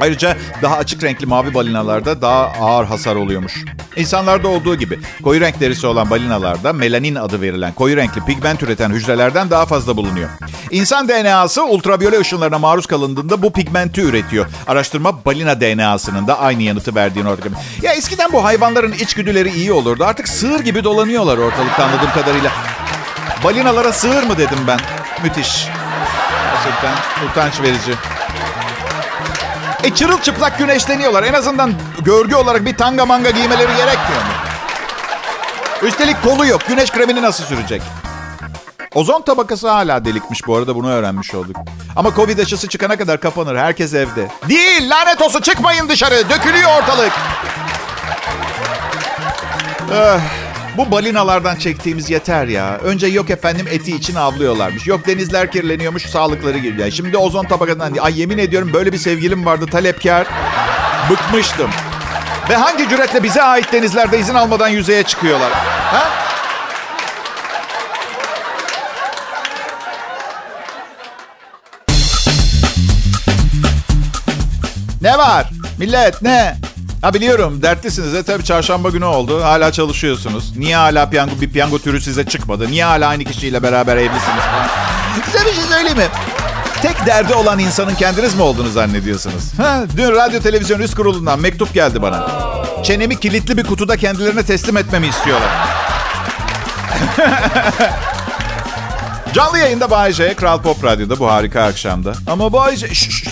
Ayrıca 0.00 0.36
daha 0.62 0.76
açık 0.76 1.02
renkli 1.02 1.26
mavi 1.26 1.54
balinalarda 1.54 2.22
daha 2.22 2.52
ağır 2.60 2.84
hasar 2.84 3.16
oluyormuş. 3.16 3.64
İnsanlarda 3.96 4.48
olduğu 4.48 4.74
gibi 4.74 4.98
koyu 5.22 5.40
renk 5.40 5.60
derisi 5.60 5.86
olan 5.86 6.10
balinalarda 6.10 6.72
melanin 6.72 7.14
adı 7.14 7.40
verilen 7.40 7.72
koyu 7.72 7.96
renkli 7.96 8.24
pigment 8.24 8.62
üreten 8.62 8.90
hücrelerden 8.90 9.50
daha 9.50 9.66
fazla 9.66 9.96
bulunuyor. 9.96 10.28
İnsan 10.70 11.08
DNA'sı 11.08 11.64
ultraviyole 11.64 12.20
ışınlarına 12.20 12.58
maruz 12.58 12.86
kalındığında 12.86 13.42
bu 13.42 13.52
pigmenti 13.52 14.00
üretiyor. 14.00 14.46
Araştırma 14.66 15.24
balina 15.24 15.60
DNA'sının 15.60 16.26
da 16.26 16.38
aynı 16.38 16.62
yanıtı 16.62 16.94
verdiğini 16.94 17.28
ortaya 17.28 17.50
Ya 17.82 17.92
eskiden 17.92 18.32
bu 18.32 18.44
hayvanların 18.44 18.92
içgüdüleri 18.92 19.50
iyi 19.50 19.72
olurdu. 19.72 20.04
Artık 20.04 20.28
sığır 20.28 20.60
gibi 20.60 20.84
dolanıyorlar 20.84 21.38
ortalıkta 21.38 21.84
anladığım 21.84 22.10
kadarıyla. 22.10 22.50
Balinalara 23.44 23.92
sığır 23.92 24.22
mı 24.22 24.38
dedim 24.38 24.58
ben. 24.66 24.80
Müthiş. 25.22 25.66
Gerçekten 26.54 26.94
utanç 27.30 27.60
verici. 27.60 27.92
E 29.84 29.94
çırılçıplak 29.94 30.58
güneşleniyorlar. 30.58 31.22
En 31.22 31.32
azından 31.32 31.72
görgü 32.04 32.34
olarak 32.34 32.64
bir 32.64 32.76
tanga 32.76 33.06
manga 33.06 33.30
giymeleri 33.30 33.76
gerekmiyor 33.76 34.22
mu? 34.22 34.32
Üstelik 35.82 36.22
kolu 36.22 36.46
yok. 36.46 36.60
Güneş 36.68 36.90
kremini 36.90 37.22
nasıl 37.22 37.44
sürecek? 37.44 37.82
Ozon 38.94 39.22
tabakası 39.22 39.68
hala 39.68 40.04
delikmiş 40.04 40.46
bu 40.46 40.56
arada 40.56 40.74
bunu 40.74 40.90
öğrenmiş 40.90 41.34
olduk. 41.34 41.56
Ama 41.96 42.14
Covid 42.14 42.38
aşısı 42.38 42.68
çıkana 42.68 42.96
kadar 42.96 43.20
kapanır. 43.20 43.56
Herkes 43.56 43.94
evde. 43.94 44.28
Değil 44.48 44.90
lanet 44.90 45.22
olsun 45.22 45.40
çıkmayın 45.40 45.88
dışarı. 45.88 46.30
Dökülüyor 46.30 46.70
ortalık. 46.82 47.12
Eh, 49.94 50.20
bu 50.78 50.90
balinalardan 50.90 51.56
çektiğimiz 51.56 52.10
yeter 52.10 52.46
ya. 52.46 52.78
Önce 52.78 53.06
yok 53.06 53.30
efendim 53.30 53.66
eti 53.70 53.96
için 53.96 54.14
avlıyorlarmış. 54.14 54.86
Yok 54.86 55.06
denizler 55.06 55.52
kirleniyormuş 55.52 56.06
sağlıkları 56.06 56.58
geliyor. 56.58 56.90
Şimdi 56.90 57.16
ozon 57.16 57.44
tabakasından 57.44 57.96
ay 58.00 58.20
yemin 58.20 58.38
ediyorum 58.38 58.70
böyle 58.72 58.92
bir 58.92 58.98
sevgilim 58.98 59.46
vardı 59.46 59.66
talepkar. 59.66 60.26
Bıkmıştım. 61.10 61.70
Ve 62.50 62.56
hangi 62.56 62.88
cüretle 62.88 63.22
bize 63.22 63.42
ait 63.42 63.72
denizlerde 63.72 64.18
izin 64.18 64.34
almadan 64.34 64.68
yüzeye 64.68 65.02
çıkıyorlar? 65.02 65.52
Ha? 65.92 66.08
Ne 75.02 75.18
var? 75.18 75.50
Millet 75.78 76.22
ne? 76.22 76.67
Ha 77.02 77.14
biliyorum 77.14 77.62
dertlisiniz. 77.62 78.14
E 78.14 78.22
tabii 78.22 78.44
çarşamba 78.44 78.90
günü 78.90 79.04
oldu. 79.04 79.44
Hala 79.44 79.72
çalışıyorsunuz. 79.72 80.56
Niye 80.56 80.76
hala 80.76 81.10
piyango, 81.10 81.40
bir 81.40 81.50
piyango 81.50 81.78
türü 81.78 82.00
size 82.00 82.26
çıkmadı? 82.26 82.70
Niye 82.70 82.84
hala 82.84 83.08
aynı 83.08 83.24
kişiyle 83.24 83.62
beraber 83.62 83.96
evlisiniz? 83.96 84.42
Size 85.26 85.38
bir 85.46 85.52
şey 85.52 85.64
söyleyeyim 85.64 85.98
mi? 85.98 86.06
Tek 86.82 87.06
derdi 87.06 87.34
olan 87.34 87.58
insanın 87.58 87.94
kendiniz 87.94 88.34
mi 88.34 88.42
olduğunu 88.42 88.68
zannediyorsunuz? 88.68 89.52
Ha, 89.56 89.84
dün 89.96 90.12
radyo 90.12 90.40
televizyon 90.40 90.80
üst 90.80 90.94
kurulundan 90.94 91.40
mektup 91.40 91.74
geldi 91.74 92.02
bana. 92.02 92.28
Çenemi 92.84 93.20
kilitli 93.20 93.56
bir 93.56 93.64
kutuda 93.64 93.96
kendilerine 93.96 94.42
teslim 94.42 94.76
etmemi 94.76 95.06
istiyorlar. 95.06 95.48
Canlı 99.34 99.58
yayında 99.58 99.90
Bay 99.90 100.12
Kral 100.36 100.62
Pop 100.62 100.84
Radyo'da 100.84 101.18
bu 101.18 101.30
harika 101.30 101.62
akşamda. 101.62 102.12
Ama 102.26 102.52
Bay 102.52 102.76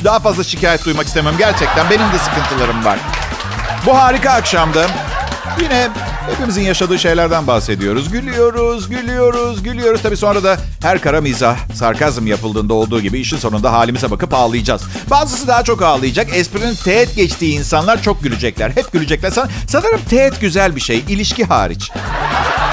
daha 0.04 0.18
fazla 0.20 0.44
şikayet 0.44 0.85
duymak 0.85 1.06
istemem. 1.06 1.35
Gerçekten 1.38 1.90
benim 1.90 2.12
de 2.12 2.18
sıkıntılarım 2.18 2.85
var. 2.85 2.99
Bu 3.86 3.96
harika 3.98 4.30
akşamda 4.30 4.86
yine 5.62 5.88
hepimizin 6.30 6.62
yaşadığı 6.62 6.98
şeylerden 6.98 7.46
bahsediyoruz. 7.46 8.10
Gülüyoruz, 8.12 8.88
gülüyoruz, 8.88 9.62
gülüyoruz. 9.62 10.02
Tabii 10.02 10.16
sonra 10.16 10.44
da 10.44 10.56
her 10.82 11.00
kara 11.00 11.20
mizah, 11.20 11.56
sarkazm 11.74 12.26
yapıldığında 12.26 12.74
olduğu 12.74 13.00
gibi 13.00 13.18
işin 13.18 13.36
sonunda 13.36 13.72
halimize 13.72 14.10
bakıp 14.10 14.34
ağlayacağız. 14.34 14.82
Bazısı 15.10 15.46
daha 15.46 15.62
çok 15.64 15.82
ağlayacak. 15.82 16.36
Esprinin 16.36 16.74
teğet 16.84 17.16
geçtiği 17.16 17.58
insanlar 17.58 18.02
çok 18.02 18.22
gülecekler. 18.22 18.70
Hep 18.70 18.92
gülecekler. 18.92 19.30
San- 19.30 19.48
Sanırım 19.68 20.00
teğet 20.10 20.40
güzel 20.40 20.76
bir 20.76 20.80
şey, 20.80 20.98
ilişki 21.08 21.44
hariç. 21.44 21.90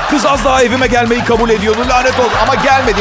Kız 0.09 0.25
az 0.25 0.45
daha 0.45 0.63
evime 0.63 0.87
gelmeyi 0.87 1.23
kabul 1.23 1.49
ediyordu. 1.49 1.79
Lanet 1.89 2.19
olsun 2.19 2.37
ama 2.43 2.55
gelmedi. 2.55 2.99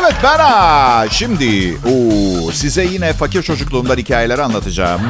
Evet 0.00 0.14
ben 0.22 0.38
ha. 0.38 1.04
Şimdi 1.10 1.74
oo, 1.74 2.52
size 2.52 2.84
yine 2.84 3.12
fakir 3.12 3.42
çocukluğumdan 3.42 3.96
hikayeler 3.96 4.38
anlatacağım. 4.38 5.00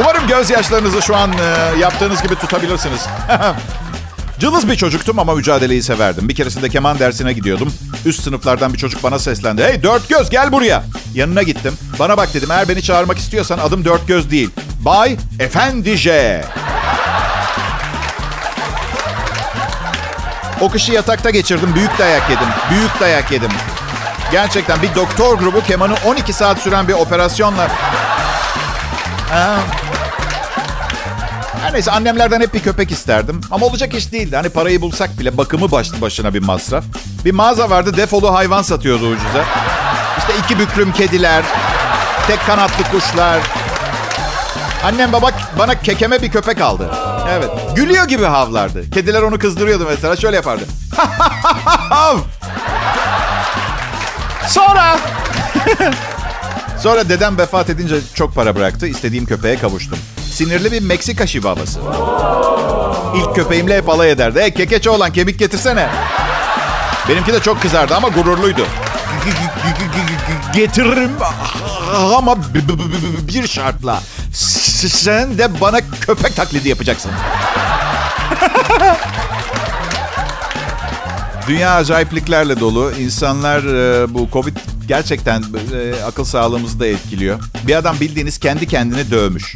Umarım 0.00 0.26
gözyaşlarınızı 0.26 1.02
şu 1.02 1.16
an 1.16 1.32
e, 1.32 1.78
yaptığınız 1.80 2.22
gibi 2.22 2.34
tutabilirsiniz. 2.34 3.06
Cılız 4.38 4.68
bir 4.68 4.76
çocuktum 4.76 5.18
ama 5.18 5.34
mücadeleyi 5.34 5.82
severdim. 5.82 6.28
Bir 6.28 6.34
keresinde 6.34 6.68
keman 6.68 6.98
dersine 6.98 7.32
gidiyordum. 7.32 7.72
Üst 8.04 8.22
sınıflardan 8.22 8.72
bir 8.72 8.78
çocuk 8.78 9.02
bana 9.02 9.18
seslendi. 9.18 9.64
Hey 9.64 9.82
dört 9.82 10.08
göz 10.08 10.30
gel 10.30 10.52
buraya. 10.52 10.84
Yanına 11.14 11.42
gittim. 11.42 11.74
Bana 11.98 12.16
bak 12.16 12.34
dedim 12.34 12.50
eğer 12.50 12.68
beni 12.68 12.82
çağırmak 12.82 13.18
istiyorsan 13.18 13.58
adım 13.58 13.84
dört 13.84 14.08
göz 14.08 14.30
değil. 14.30 14.50
Bay 14.84 15.16
Efendi 15.40 15.96
J. 15.96 16.44
O 20.60 20.70
kışı 20.70 20.92
yatakta 20.92 21.30
geçirdim. 21.30 21.74
Büyük 21.74 21.98
dayak 21.98 22.30
yedim. 22.30 22.48
Büyük 22.70 23.00
dayak 23.00 23.32
yedim. 23.32 23.50
Gerçekten 24.32 24.82
bir 24.82 24.94
doktor 24.94 25.38
grubu 25.38 25.60
kemanı 25.62 25.94
12 26.06 26.32
saat 26.32 26.58
süren 26.58 26.88
bir 26.88 26.92
operasyonla... 26.92 27.68
Ha. 29.30 29.56
Her 31.62 31.72
neyse 31.72 31.90
annemlerden 31.90 32.40
hep 32.40 32.54
bir 32.54 32.60
köpek 32.60 32.90
isterdim. 32.90 33.40
Ama 33.50 33.66
olacak 33.66 33.94
iş 33.94 34.12
değildi. 34.12 34.36
Hani 34.36 34.48
parayı 34.48 34.80
bulsak 34.80 35.18
bile 35.18 35.36
bakımı 35.36 35.70
başlı 35.70 36.00
başına 36.00 36.34
bir 36.34 36.42
masraf. 36.42 36.84
Bir 37.24 37.32
mağaza 37.32 37.70
vardı 37.70 37.96
defolu 37.96 38.34
hayvan 38.34 38.62
satıyordu 38.62 39.06
ucuza. 39.06 39.44
İşte 40.18 40.32
iki 40.44 40.58
büklüm 40.58 40.92
kediler, 40.92 41.44
tek 42.26 42.46
kanatlı 42.46 42.84
kuşlar. 42.90 43.38
Annem 44.84 45.12
baba 45.12 45.30
bana 45.58 45.80
kekeme 45.80 46.22
bir 46.22 46.30
köpek 46.30 46.60
aldı. 46.60 46.90
Evet. 47.30 47.50
Gülüyor 47.76 48.04
gibi 48.04 48.24
havlardı. 48.24 48.90
Kediler 48.90 49.22
onu 49.22 49.38
kızdırıyordu 49.38 49.86
mesela. 49.88 50.16
Şöyle 50.16 50.36
yapardı. 50.36 50.64
Sonra... 54.48 54.98
Sonra 56.82 57.08
dedem 57.08 57.38
vefat 57.38 57.70
edince 57.70 57.96
çok 58.14 58.34
para 58.34 58.56
bıraktı. 58.56 58.86
İstediğim 58.86 59.26
köpeğe 59.26 59.58
kavuştum. 59.58 59.98
Sinirli 60.32 60.72
bir 60.72 60.82
Meksika 60.82 61.26
şivabası. 61.26 61.80
İlk 63.16 63.34
köpeğimle 63.34 63.76
hep 63.76 63.88
alay 63.88 64.10
ederdi. 64.10 64.40
Hey 64.40 64.54
kekeçe 64.54 64.90
olan 64.90 65.12
kemik 65.12 65.38
getirsene. 65.38 65.88
Benimki 67.08 67.32
de 67.32 67.40
çok 67.40 67.62
kızardı 67.62 67.94
ama 67.96 68.08
gururluydu. 68.08 68.66
Getiririm 70.54 71.10
ama 72.16 72.36
bir 73.28 73.48
şartla. 73.48 74.00
Sen 74.32 75.38
de 75.38 75.60
bana 75.60 75.78
köpek 76.00 76.36
taklidi 76.36 76.68
yapacaksın. 76.68 77.10
Dünya 81.48 81.74
acayipliklerle 81.74 82.60
dolu. 82.60 82.92
İnsanlar 83.00 83.64
e, 83.64 84.14
bu 84.14 84.28
Covid 84.32 84.56
gerçekten 84.88 85.44
e, 85.74 86.02
akıl 86.04 86.24
sağlığımızı 86.24 86.80
da 86.80 86.86
etkiliyor. 86.86 87.40
Bir 87.66 87.74
adam 87.74 88.00
bildiğiniz 88.00 88.38
kendi 88.38 88.66
kendini 88.66 89.10
dövmüş. 89.10 89.54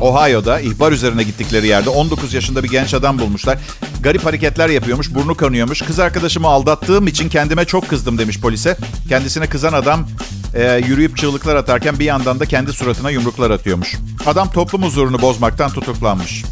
Ohio'da 0.00 0.60
ihbar 0.60 0.92
üzerine 0.92 1.22
gittikleri 1.22 1.66
yerde 1.66 1.90
19 1.90 2.34
yaşında 2.34 2.62
bir 2.62 2.70
genç 2.70 2.94
adam 2.94 3.18
bulmuşlar. 3.18 3.58
Garip 4.02 4.24
hareketler 4.24 4.68
yapıyormuş, 4.68 5.14
burnu 5.14 5.34
kanıyormuş. 5.34 5.82
Kız 5.82 5.98
arkadaşımı 5.98 6.48
aldattığım 6.48 7.06
için 7.06 7.28
kendime 7.28 7.64
çok 7.64 7.88
kızdım 7.88 8.18
demiş 8.18 8.40
polise. 8.40 8.76
Kendisine 9.08 9.46
kızan 9.46 9.72
adam 9.72 10.08
e, 10.54 10.82
yürüyüp 10.86 11.16
çığlıklar 11.16 11.56
atarken 11.56 11.98
bir 11.98 12.04
yandan 12.04 12.40
da 12.40 12.46
kendi 12.46 12.72
suratına 12.72 13.10
yumruklar 13.10 13.50
atıyormuş. 13.50 13.94
Adam 14.26 14.50
toplum 14.50 14.82
huzurunu 14.82 15.22
bozmaktan 15.22 15.70
tutuklanmış. 15.70 16.44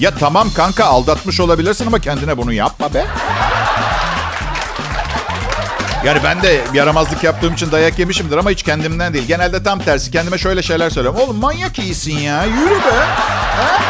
Ya 0.00 0.10
tamam 0.10 0.48
kanka 0.56 0.84
aldatmış 0.84 1.40
olabilirsin 1.40 1.86
ama 1.86 1.98
kendine 1.98 2.38
bunu 2.38 2.52
yapma 2.52 2.94
be. 2.94 3.06
Yani 6.04 6.20
ben 6.24 6.42
de 6.42 6.60
yaramazlık 6.74 7.24
yaptığım 7.24 7.54
için 7.54 7.72
dayak 7.72 7.98
yemişimdir 7.98 8.36
ama 8.36 8.50
hiç 8.50 8.62
kendimden 8.62 9.14
değil. 9.14 9.26
Genelde 9.26 9.62
tam 9.62 9.78
tersi. 9.78 10.10
Kendime 10.10 10.38
şöyle 10.38 10.62
şeyler 10.62 10.90
söylüyorum. 10.90 11.20
Oğlum 11.20 11.36
manyak 11.36 11.78
iyisin 11.78 12.18
ya. 12.18 12.44
Yürü 12.44 12.74
be. 12.74 13.04
Ha? 13.56 13.80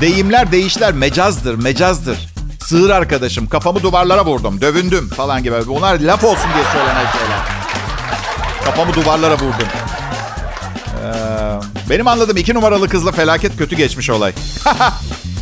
Deyimler, 0.00 0.52
değişler 0.52 0.92
mecazdır, 0.92 1.54
mecazdır. 1.54 2.18
Sığır 2.60 2.90
arkadaşım, 2.90 3.48
kafamı 3.48 3.82
duvarlara 3.82 4.24
vurdum, 4.24 4.60
dövündüm 4.60 5.08
falan 5.08 5.42
gibi. 5.42 5.66
Bunlar 5.66 6.00
laf 6.00 6.24
olsun 6.24 6.50
diye 6.54 6.64
söylenen 6.72 7.12
şeyler. 7.12 7.38
Kafamı 8.64 8.94
duvarlara 8.94 9.34
vurdum. 9.34 9.68
Ee, 11.04 11.90
benim 11.90 12.08
anladığım 12.08 12.36
iki 12.36 12.54
numaralı 12.54 12.88
kızla 12.88 13.12
felaket 13.12 13.56
kötü 13.56 13.76
geçmiş 13.76 14.10
olay. 14.10 14.32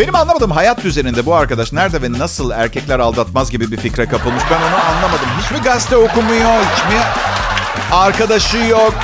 Benim 0.00 0.14
anlamadığım 0.14 0.50
hayat 0.50 0.84
düzeninde 0.84 1.26
bu 1.26 1.34
arkadaş 1.34 1.72
nerede 1.72 2.02
ve 2.02 2.12
nasıl 2.12 2.50
erkekler 2.50 2.98
aldatmaz 2.98 3.50
gibi 3.50 3.72
bir 3.72 3.76
fikre 3.76 4.08
kapılmış. 4.08 4.42
Ben 4.50 4.56
onu 4.56 4.84
anlamadım. 4.84 5.26
Hiç 5.42 5.50
mi 5.50 5.58
gazete 5.64 5.96
okumuyor? 5.96 6.60
Hiç 6.60 6.84
mi 6.84 7.00
arkadaşı 7.92 8.56
yok? 8.56 8.94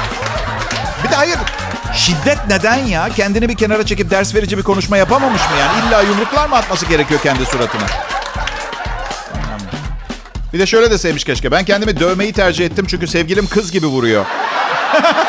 Bir 1.05 1.11
de 1.11 1.15
hayır. 1.15 1.38
Şiddet 1.95 2.38
neden 2.49 2.76
ya? 2.76 3.09
Kendini 3.17 3.49
bir 3.49 3.57
kenara 3.57 3.87
çekip 3.87 4.11
ders 4.11 4.35
verici 4.35 4.59
bir 4.59 4.62
konuşma 4.62 4.97
yapamamış 4.97 5.41
mı 5.41 5.57
yani? 5.61 5.88
İlla 5.88 6.03
yumruklar 6.03 6.49
mı 6.49 6.57
atması 6.57 6.87
gerekiyor 6.87 7.21
kendi 7.21 7.47
suratına? 7.47 7.87
Bir 10.53 10.59
de 10.59 10.67
şöyle 10.67 10.91
de 10.91 10.99
sevmiş 10.99 11.25
keşke. 11.25 11.50
Ben 11.50 11.65
kendimi 11.65 12.00
dövmeyi 12.00 12.33
tercih 12.33 12.67
ettim 12.67 12.87
çünkü 12.88 13.07
sevgilim 13.07 13.47
kız 13.47 13.73
gibi 13.73 13.87
vuruyor. 13.87 14.25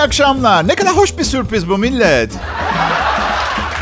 iyi 0.00 0.02
akşamlar. 0.02 0.68
Ne 0.68 0.74
kadar 0.74 0.96
hoş 0.96 1.18
bir 1.18 1.24
sürpriz 1.24 1.68
bu 1.68 1.78
millet. 1.78 2.30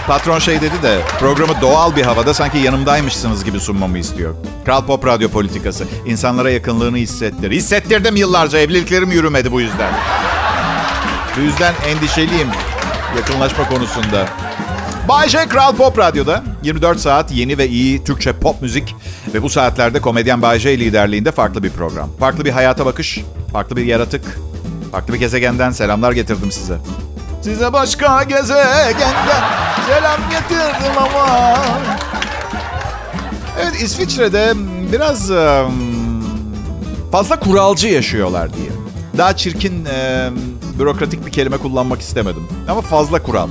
Patron 0.06 0.38
şey 0.38 0.60
dedi 0.60 0.82
de 0.82 1.00
programı 1.20 1.52
doğal 1.60 1.96
bir 1.96 2.02
havada 2.02 2.34
sanki 2.34 2.58
yanımdaymışsınız 2.58 3.44
gibi 3.44 3.60
sunmamı 3.60 3.98
istiyor. 3.98 4.34
Kral 4.64 4.86
Pop 4.86 5.06
Radyo 5.06 5.28
politikası. 5.28 5.84
İnsanlara 6.06 6.50
yakınlığını 6.50 6.96
hissettir. 6.96 7.50
Hissettirdim 7.50 8.16
yıllarca. 8.16 8.58
Evliliklerim 8.58 9.10
yürümedi 9.10 9.52
bu 9.52 9.60
yüzden. 9.60 9.92
Bu 11.36 11.40
yüzden 11.40 11.74
endişeliyim 11.88 12.48
yakınlaşma 13.16 13.68
konusunda. 13.68 14.28
Bay 15.08 15.28
J 15.28 15.48
Kral 15.48 15.76
Pop 15.76 15.98
Radyo'da 15.98 16.42
24 16.62 17.00
saat 17.00 17.32
yeni 17.32 17.58
ve 17.58 17.68
iyi 17.68 18.04
Türkçe 18.04 18.32
pop 18.32 18.62
müzik 18.62 18.94
ve 19.34 19.42
bu 19.42 19.48
saatlerde 19.48 20.00
komedyen 20.00 20.42
Bay 20.42 20.58
J 20.58 20.78
liderliğinde 20.78 21.32
farklı 21.32 21.62
bir 21.62 21.70
program. 21.70 22.10
Farklı 22.20 22.44
bir 22.44 22.50
hayata 22.50 22.86
bakış, 22.86 23.20
farklı 23.52 23.76
bir 23.76 23.84
yaratık, 23.84 24.38
farklı 24.92 25.14
bir 25.14 25.18
gezegenden 25.18 25.70
selamlar 25.70 26.12
getirdim 26.12 26.52
size. 26.52 26.78
Size 27.42 27.72
başka 27.72 28.22
gezegenden 28.22 29.04
selam 29.86 30.20
getirdim 30.30 30.98
ama. 30.98 31.56
Evet 33.62 33.82
İsviçre'de 33.82 34.52
biraz 34.92 35.30
fazla 37.12 37.40
kuralcı 37.40 37.88
yaşıyorlar 37.88 38.52
diye. 38.52 38.70
Daha 39.18 39.36
çirkin, 39.36 39.84
e, 39.84 40.28
bürokratik 40.78 41.26
bir 41.26 41.32
kelime 41.32 41.58
kullanmak 41.58 42.00
istemedim. 42.00 42.48
Ama 42.68 42.80
fazla 42.80 43.22
kural. 43.22 43.48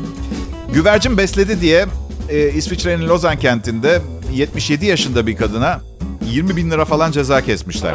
Güvercin 0.74 1.18
besledi 1.18 1.62
diye 1.62 1.86
e, 2.30 2.50
İsviçre'nin 2.50 3.08
Lozan 3.08 3.40
kentinde 3.40 4.02
77 4.34 4.86
yaşında 4.86 5.28
bir 5.28 5.36
kadına 5.36 5.82
20 6.26 6.56
bin 6.56 6.72
lira 6.72 6.86
falan 6.86 7.12
ceza 7.12 7.42
kesmişler. 7.42 7.94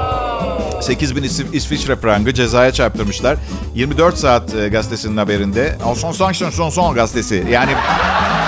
8 0.83 1.17
bin 1.17 1.23
İs- 1.23 1.53
İsviçre 1.53 1.97
frangı 1.97 2.35
cezaya 2.35 2.73
çarptırmışlar. 2.73 3.37
24 3.75 4.19
saat 4.19 4.55
e, 4.55 4.69
gazetesinin 4.69 5.17
haberinde. 5.17 5.79
Son 5.85 6.13
son 6.13 6.33
son 6.33 6.51
son 6.51 6.71
son 6.71 6.95
gazetesi. 6.95 7.47
Yani 7.51 7.71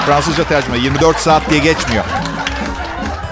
Fransızca 0.06 0.44
tercüme 0.44 0.78
24 0.78 1.16
saat 1.16 1.50
diye 1.50 1.60
geçmiyor. 1.60 2.04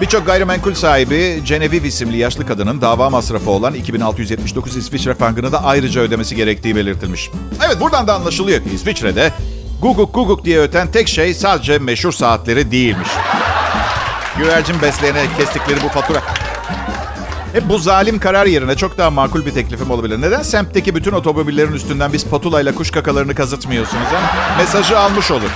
Birçok 0.01 0.27
gayrimenkul 0.27 0.75
sahibi 0.75 1.43
Genevieve 1.45 1.87
isimli 1.89 2.17
yaşlı 2.17 2.47
kadının 2.47 2.81
dava 2.81 3.11
masrafı 3.11 3.51
olan 3.51 3.75
2679 3.75 4.77
İsviçre 4.77 5.15
frangını 5.15 5.53
da 5.53 5.65
ayrıca 5.65 6.01
ödemesi 6.01 6.37
gerektiği 6.37 6.77
belirtilmiş. 6.77 7.31
Evet 7.67 7.81
buradan 7.81 8.07
da 8.07 8.15
anlaşılıyor 8.15 8.63
ki 8.65 8.71
İsviçre'de 8.75 9.33
guguk 9.83 10.15
guguk 10.15 10.45
diye 10.45 10.61
öten 10.61 10.91
tek 10.93 11.09
şey 11.09 11.35
sadece 11.35 11.79
meşhur 11.79 12.13
saatleri 12.13 12.71
değilmiş. 12.71 13.09
Güvercin 14.39 14.83
besleyene 14.83 15.23
kestikleri 15.39 15.83
bu 15.85 15.89
fatura. 15.89 16.23
E 17.55 17.69
bu 17.69 17.79
zalim 17.79 18.19
karar 18.19 18.47
yerine 18.47 18.77
çok 18.77 18.99
daha 18.99 19.11
makul 19.11 19.47
bir 19.47 19.51
teklifim 19.51 19.91
olabilir. 19.91 20.21
Neden 20.21 20.43
semtteki 20.43 20.95
bütün 20.95 21.13
otomobillerin 21.13 21.73
üstünden 21.73 22.13
biz 22.13 22.27
patulayla 22.27 22.75
kuş 22.75 22.91
kakalarını 22.91 23.35
kazıtmıyorsunuz? 23.35 24.07
Hem 24.13 24.59
mesajı 24.59 24.99
almış 24.99 25.31
olur. 25.31 25.51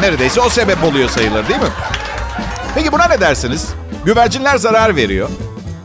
Neredeyse 0.00 0.40
o 0.40 0.48
sebep 0.48 0.84
oluyor 0.84 1.08
sayılır 1.08 1.48
değil 1.48 1.60
mi? 1.60 1.68
Peki 2.74 2.92
buna 2.92 3.08
ne 3.08 3.20
dersiniz? 3.20 3.68
Güvercinler 4.04 4.56
zarar 4.56 4.96
veriyor. 4.96 5.28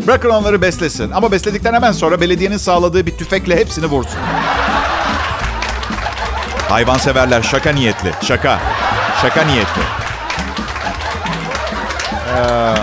Bırakın 0.07 0.29
onları 0.29 0.61
beslesin. 0.61 1.11
Ama 1.11 1.31
besledikten 1.31 1.73
hemen 1.73 1.91
sonra 1.91 2.21
belediyenin 2.21 2.57
sağladığı 2.57 3.05
bir 3.05 3.17
tüfekle 3.17 3.55
hepsini 3.55 3.85
vursun. 3.85 4.19
Hayvanseverler 6.69 7.41
şaka 7.41 7.71
niyetli. 7.71 8.11
Şaka. 8.23 8.59
Şaka 9.21 9.41
niyetli. 9.41 9.81
Ee, 12.37 12.75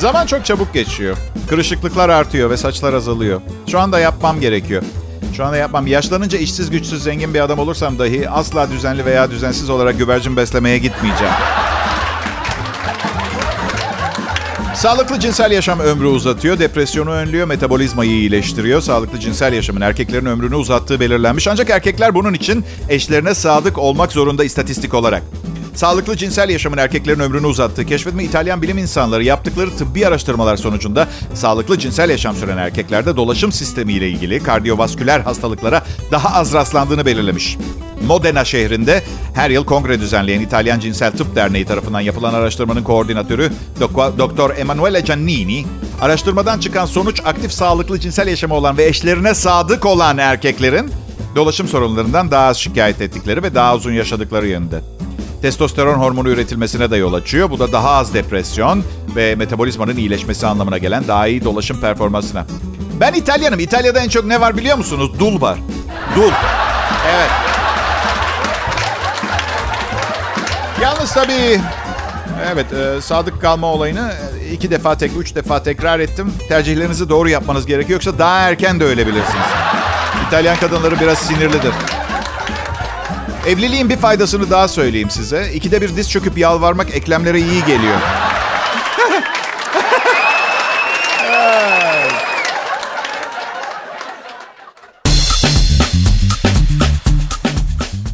zaman 0.00 0.26
çok 0.26 0.44
çabuk 0.44 0.74
geçiyor. 0.74 1.16
Kırışıklıklar 1.48 2.08
artıyor 2.08 2.50
ve 2.50 2.56
saçlar 2.56 2.92
azalıyor. 2.92 3.40
Şu 3.66 3.80
anda 3.80 3.98
yapmam 3.98 4.40
gerekiyor. 4.40 4.82
Şu 5.36 5.44
anda 5.44 5.56
yapmam. 5.56 5.86
Yaşlanınca 5.86 6.38
işsiz 6.38 6.70
güçsüz 6.70 7.02
zengin 7.02 7.34
bir 7.34 7.40
adam 7.40 7.58
olursam 7.58 7.98
dahi 7.98 8.30
asla 8.30 8.70
düzenli 8.70 9.04
veya 9.04 9.30
düzensiz 9.30 9.70
olarak 9.70 9.98
güvercin 9.98 10.36
beslemeye 10.36 10.78
gitmeyeceğim. 10.78 11.34
Sağlıklı 14.74 15.20
cinsel 15.20 15.50
yaşam 15.50 15.80
ömrü 15.80 16.06
uzatıyor, 16.06 16.58
depresyonu 16.58 17.10
önlüyor, 17.10 17.46
metabolizmayı 17.46 18.10
iyileştiriyor. 18.10 18.80
Sağlıklı 18.80 19.20
cinsel 19.20 19.52
yaşamın 19.52 19.80
erkeklerin 19.80 20.26
ömrünü 20.26 20.54
uzattığı 20.54 21.00
belirlenmiş. 21.00 21.48
Ancak 21.48 21.70
erkekler 21.70 22.14
bunun 22.14 22.34
için 22.34 22.64
eşlerine 22.88 23.34
sadık 23.34 23.78
olmak 23.78 24.12
zorunda 24.12 24.44
istatistik 24.44 24.94
olarak. 24.94 25.22
Sağlıklı 25.74 26.16
cinsel 26.16 26.48
yaşamın 26.48 26.78
erkeklerin 26.78 27.20
ömrünü 27.20 27.46
uzattığı 27.46 27.86
keşfetme 27.86 28.24
İtalyan 28.24 28.62
bilim 28.62 28.78
insanları 28.78 29.24
yaptıkları 29.24 29.76
tıbbi 29.76 30.06
araştırmalar 30.06 30.56
sonucunda 30.56 31.08
sağlıklı 31.34 31.78
cinsel 31.78 32.10
yaşam 32.10 32.36
süren 32.36 32.56
erkeklerde 32.56 33.16
dolaşım 33.16 33.52
sistemi 33.52 33.92
ile 33.92 34.08
ilgili 34.08 34.42
kardiyovasküler 34.42 35.20
hastalıklara 35.20 35.82
daha 36.10 36.38
az 36.38 36.52
rastlandığını 36.52 37.06
belirlemiş. 37.06 37.56
Modena 38.06 38.44
şehrinde 38.44 39.02
her 39.34 39.50
yıl 39.50 39.64
kongre 39.64 40.00
düzenleyen 40.00 40.40
İtalyan 40.40 40.80
Cinsel 40.80 41.12
Tıp 41.12 41.36
Derneği 41.36 41.64
tarafından 41.64 42.00
yapılan 42.00 42.34
araştırmanın 42.34 42.82
koordinatörü 42.82 43.52
Dok- 43.80 44.18
Doktor 44.18 44.56
Emanuele 44.56 45.00
Giannini, 45.00 45.64
araştırmadan 46.00 46.60
çıkan 46.60 46.86
sonuç 46.86 47.20
aktif 47.24 47.52
sağlıklı 47.52 48.00
cinsel 48.00 48.28
yaşamı 48.28 48.54
olan 48.54 48.78
ve 48.78 48.84
eşlerine 48.84 49.34
sadık 49.34 49.86
olan 49.86 50.18
erkeklerin 50.18 50.90
dolaşım 51.36 51.68
sorunlarından 51.68 52.30
daha 52.30 52.46
az 52.46 52.56
şikayet 52.56 53.00
ettikleri 53.00 53.42
ve 53.42 53.54
daha 53.54 53.76
uzun 53.76 53.92
yaşadıkları 53.92 54.46
yönünde. 54.46 54.80
Testosteron 55.44 55.94
hormonu 55.94 56.28
üretilmesine 56.28 56.90
de 56.90 56.96
yol 56.96 57.12
açıyor. 57.14 57.50
Bu 57.50 57.58
da 57.58 57.72
daha 57.72 57.90
az 57.90 58.14
depresyon 58.14 58.84
ve 59.16 59.34
metabolizmanın 59.34 59.96
iyileşmesi 59.96 60.46
anlamına 60.46 60.78
gelen 60.78 61.08
daha 61.08 61.26
iyi 61.26 61.44
dolaşım 61.44 61.80
performansına. 61.80 62.46
Ben 63.00 63.12
İtalyanım. 63.12 63.60
İtalya'da 63.60 64.00
en 64.00 64.08
çok 64.08 64.24
ne 64.24 64.40
var 64.40 64.56
biliyor 64.56 64.76
musunuz? 64.76 65.10
Dul 65.18 65.40
var. 65.40 65.58
Dul. 66.16 66.30
Evet. 67.14 67.30
Yalnız 70.82 71.12
tabii 71.12 71.60
evet 72.52 72.72
e, 72.72 73.00
sadık 73.00 73.40
kalma 73.40 73.66
olayını 73.66 74.12
e, 74.40 74.52
iki 74.52 74.70
defa 74.70 74.98
tek 74.98 75.10
üç 75.18 75.34
defa 75.34 75.62
tekrar 75.62 76.00
ettim. 76.00 76.32
Tercihlerinizi 76.48 77.08
doğru 77.08 77.28
yapmanız 77.28 77.66
gerekiyor 77.66 78.00
yoksa 78.00 78.18
daha 78.18 78.38
erken 78.38 78.80
de 78.80 78.84
ölebilirsiniz. 78.84 79.46
İtalyan 80.28 80.56
kadınları 80.56 81.00
biraz 81.00 81.18
sinirlidir. 81.18 81.72
Evliliğin 83.46 83.88
bir 83.88 83.96
faydasını 83.96 84.50
daha 84.50 84.68
söyleyeyim 84.68 85.10
size. 85.10 85.52
İkide 85.54 85.82
bir 85.82 85.96
diz 85.96 86.10
çöküp 86.10 86.38
yalvarmak 86.38 86.94
eklemlere 86.96 87.40
iyi 87.40 87.64
geliyor. 87.64 87.98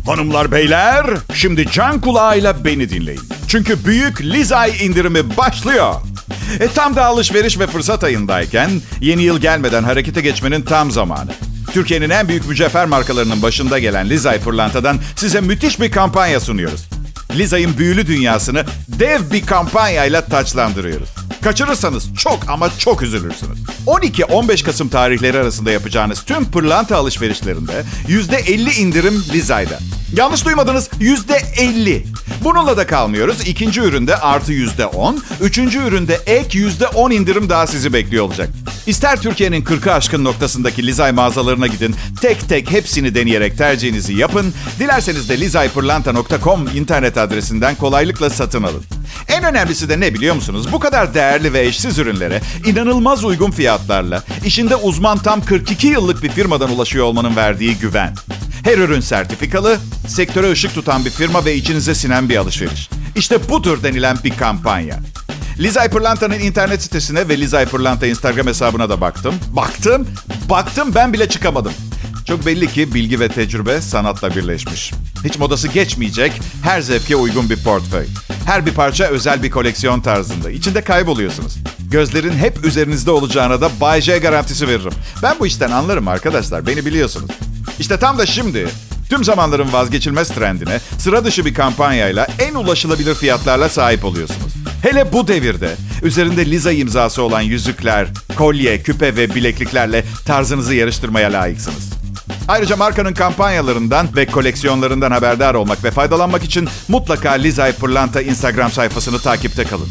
Hanımlar 0.06 0.52
beyler, 0.52 1.06
şimdi 1.34 1.70
can 1.70 2.00
kulağıyla 2.00 2.64
beni 2.64 2.90
dinleyin. 2.90 3.20
Çünkü 3.48 3.84
büyük 3.84 4.22
Lizay 4.22 4.86
indirimi 4.86 5.36
başlıyor. 5.36 5.94
E, 6.60 6.68
tam 6.68 6.96
da 6.96 7.04
alışveriş 7.04 7.58
ve 7.58 7.66
fırsat 7.66 8.04
ayındayken 8.04 8.70
yeni 9.00 9.22
yıl 9.22 9.40
gelmeden 9.40 9.82
harekete 9.82 10.20
geçmenin 10.20 10.62
tam 10.62 10.90
zamanı. 10.90 11.30
Türkiye'nin 11.72 12.11
en 12.11 12.28
büyük 12.28 12.48
mücevher 12.48 12.87
markalarının 12.87 13.42
başında 13.42 13.78
gelen 13.78 14.11
Lizay 14.11 14.40
Pırlanta'dan 14.40 14.98
size 15.16 15.40
müthiş 15.40 15.80
bir 15.80 15.90
kampanya 15.90 16.40
sunuyoruz. 16.40 16.85
Lizay'ın 17.35 17.78
büyülü 17.78 18.06
dünyasını 18.06 18.64
dev 18.88 19.33
bir 19.33 19.46
kampanyayla 19.46 20.24
taçlandırıyoruz. 20.24 21.09
Kaçırırsanız 21.42 22.14
çok 22.14 22.38
ama 22.48 22.78
çok 22.78 23.02
üzülürsünüz. 23.02 23.59
12-15 23.87 24.64
Kasım 24.64 24.88
tarihleri 24.88 25.38
arasında 25.38 25.70
yapacağınız 25.70 26.22
tüm 26.22 26.44
pırlanta 26.44 26.96
alışverişlerinde 26.96 27.85
%50 28.09 28.80
indirim 28.80 29.24
Lizay'da. 29.33 29.78
Yanlış 30.16 30.44
duymadınız 30.44 30.88
%50. 31.00 32.02
Bununla 32.44 32.76
da 32.76 32.87
kalmıyoruz. 32.87 33.48
İkinci 33.48 33.80
üründe 33.80 34.16
artı 34.16 34.52
%10, 34.52 35.18
üçüncü 35.40 35.78
üründe 35.78 36.14
ek 36.26 36.59
%10 36.59 37.14
indirim 37.14 37.50
daha 37.50 37.66
sizi 37.66 37.92
bekliyor 37.92 38.24
olacak. 38.24 38.48
İster 38.90 39.20
Türkiye'nin 39.20 39.62
40'ı 39.62 39.92
aşkın 39.92 40.24
noktasındaki 40.24 40.87
Lizay 40.87 41.12
mağazalarına 41.12 41.66
gidin. 41.66 41.96
Tek 42.20 42.48
tek 42.48 42.70
hepsini 42.70 43.14
deneyerek 43.14 43.59
tercihinizi 43.59 44.14
yapın. 44.14 44.55
Dilerseniz 44.79 45.29
de 45.29 45.40
lizaypırlanta.com 45.40 46.68
internet 46.74 47.18
adresinden 47.18 47.74
kolaylıkla 47.74 48.31
satın 48.31 48.62
alın. 48.62 48.83
En 49.29 49.44
önemlisi 49.44 49.88
de 49.88 50.00
ne 50.00 50.14
biliyor 50.14 50.35
musunuz? 50.35 50.72
Bu 50.72 50.79
kadar 50.79 51.14
değerli 51.14 51.53
ve 51.53 51.61
eşsiz 51.61 51.98
ürünlere 51.98 52.40
inanılmaz 52.66 53.24
uygun 53.24 53.50
fiyatlarla 53.50 54.22
işinde 54.44 54.76
uzman 54.76 55.18
tam 55.18 55.44
42 55.44 55.87
yıllık 55.87 56.22
bir 56.22 56.31
firmadan 56.31 56.70
ulaşıyor 56.70 57.05
olmanın 57.05 57.37
verdiği 57.37 57.79
güven. 57.79 58.14
Her 58.64 58.79
ürün 58.79 59.00
sertifikalı, 59.00 59.79
sektöre 60.09 60.50
ışık 60.50 60.74
tutan 60.74 61.05
bir 61.05 61.11
firma 61.11 61.44
ve 61.44 61.55
içinize 61.55 61.94
sinen 61.94 62.29
bir 62.29 62.37
alışveriş. 62.37 62.90
İşte 63.16 63.48
budur 63.48 63.83
denilen 63.83 64.18
bir 64.24 64.37
kampanya. 64.37 65.00
Lizay 65.61 65.88
Pırlanta'nın 65.88 66.38
internet 66.38 66.83
sitesine 66.83 67.29
ve 67.29 67.38
Lizay 67.38 67.66
Pırlanta 67.66 68.07
Instagram 68.07 68.46
hesabına 68.46 68.88
da 68.88 69.01
baktım. 69.01 69.35
Baktım, 69.53 70.07
baktım 70.51 70.94
ben 70.94 71.12
bile 71.12 71.29
çıkamadım. 71.29 71.73
Çok 72.27 72.46
belli 72.46 72.68
ki 72.68 72.94
bilgi 72.94 73.20
ve 73.20 73.29
tecrübe 73.29 73.81
sanatla 73.81 74.37
birleşmiş. 74.37 74.92
Hiç 75.25 75.38
modası 75.38 75.68
geçmeyecek, 75.68 76.33
her 76.62 76.81
zevke 76.81 77.16
uygun 77.16 77.51
bir 77.51 77.64
portföy. 77.64 78.07
Her 78.46 78.66
bir 78.66 78.75
parça 78.75 79.05
özel 79.05 79.42
bir 79.42 79.51
koleksiyon 79.51 80.01
tarzında. 80.01 80.51
İçinde 80.51 80.81
kayboluyorsunuz. 80.81 81.57
Gözlerin 81.90 82.33
hep 82.33 82.64
üzerinizde 82.64 83.11
olacağına 83.11 83.61
da 83.61 83.70
Bay 83.81 84.01
J 84.01 84.18
garantisi 84.18 84.68
veririm. 84.68 84.92
Ben 85.23 85.37
bu 85.40 85.46
işten 85.46 85.70
anlarım 85.70 86.09
arkadaşlar, 86.09 86.66
beni 86.66 86.87
biliyorsunuz. 86.87 87.31
İşte 87.79 87.96
tam 87.96 88.18
da 88.18 88.27
şimdi 88.27 88.68
tüm 89.09 89.25
zamanların 89.25 89.73
vazgeçilmez 89.73 90.29
trendine 90.29 90.81
sıra 90.99 91.25
dışı 91.25 91.44
bir 91.44 91.55
kampanyayla 91.55 92.27
en 92.38 92.55
ulaşılabilir 92.55 93.14
fiyatlarla 93.14 93.68
sahip 93.68 94.05
oluyorsunuz. 94.05 94.60
Hele 94.82 95.12
bu 95.12 95.28
devirde 95.28 95.76
üzerinde 96.02 96.46
Liza 96.46 96.72
imzası 96.72 97.22
olan 97.22 97.40
yüzükler, 97.40 98.08
kolye, 98.36 98.82
küpe 98.82 99.16
ve 99.16 99.34
bilekliklerle 99.34 100.04
tarzınızı 100.26 100.74
yarıştırmaya 100.74 101.32
layıksınız. 101.32 101.90
Ayrıca 102.48 102.76
markanın 102.76 103.14
kampanyalarından 103.14 104.08
ve 104.16 104.26
koleksiyonlarından 104.26 105.10
haberdar 105.10 105.54
olmak 105.54 105.84
ve 105.84 105.90
faydalanmak 105.90 106.44
için 106.44 106.68
mutlaka 106.88 107.30
Lizay 107.30 107.72
Pırlanta 107.72 108.22
Instagram 108.22 108.70
sayfasını 108.72 109.18
takipte 109.18 109.64
kalın. 109.64 109.88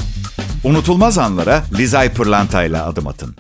Unutulmaz 0.64 1.18
anlara 1.18 1.64
Lizay 1.78 2.14
Pırlanta 2.14 2.64
ile 2.64 2.80
adım 2.80 3.08
atın. 3.08 3.36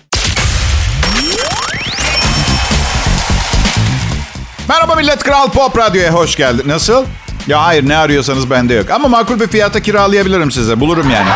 Merhaba 4.69 4.95
millet, 4.95 5.23
Kral 5.23 5.49
Pop 5.49 5.77
Radyo'ya 5.77 6.13
hoş 6.13 6.35
geldin. 6.35 6.63
Nasıl? 6.67 7.05
Ya 7.49 7.63
hayır 7.63 7.89
ne 7.89 7.97
arıyorsanız 7.97 8.49
bende 8.49 8.73
yok. 8.73 8.91
Ama 8.91 9.07
makul 9.07 9.39
bir 9.39 9.47
fiyata 9.47 9.79
kiralayabilirim 9.79 10.51
size. 10.51 10.79
Bulurum 10.79 11.09
yani. 11.09 11.29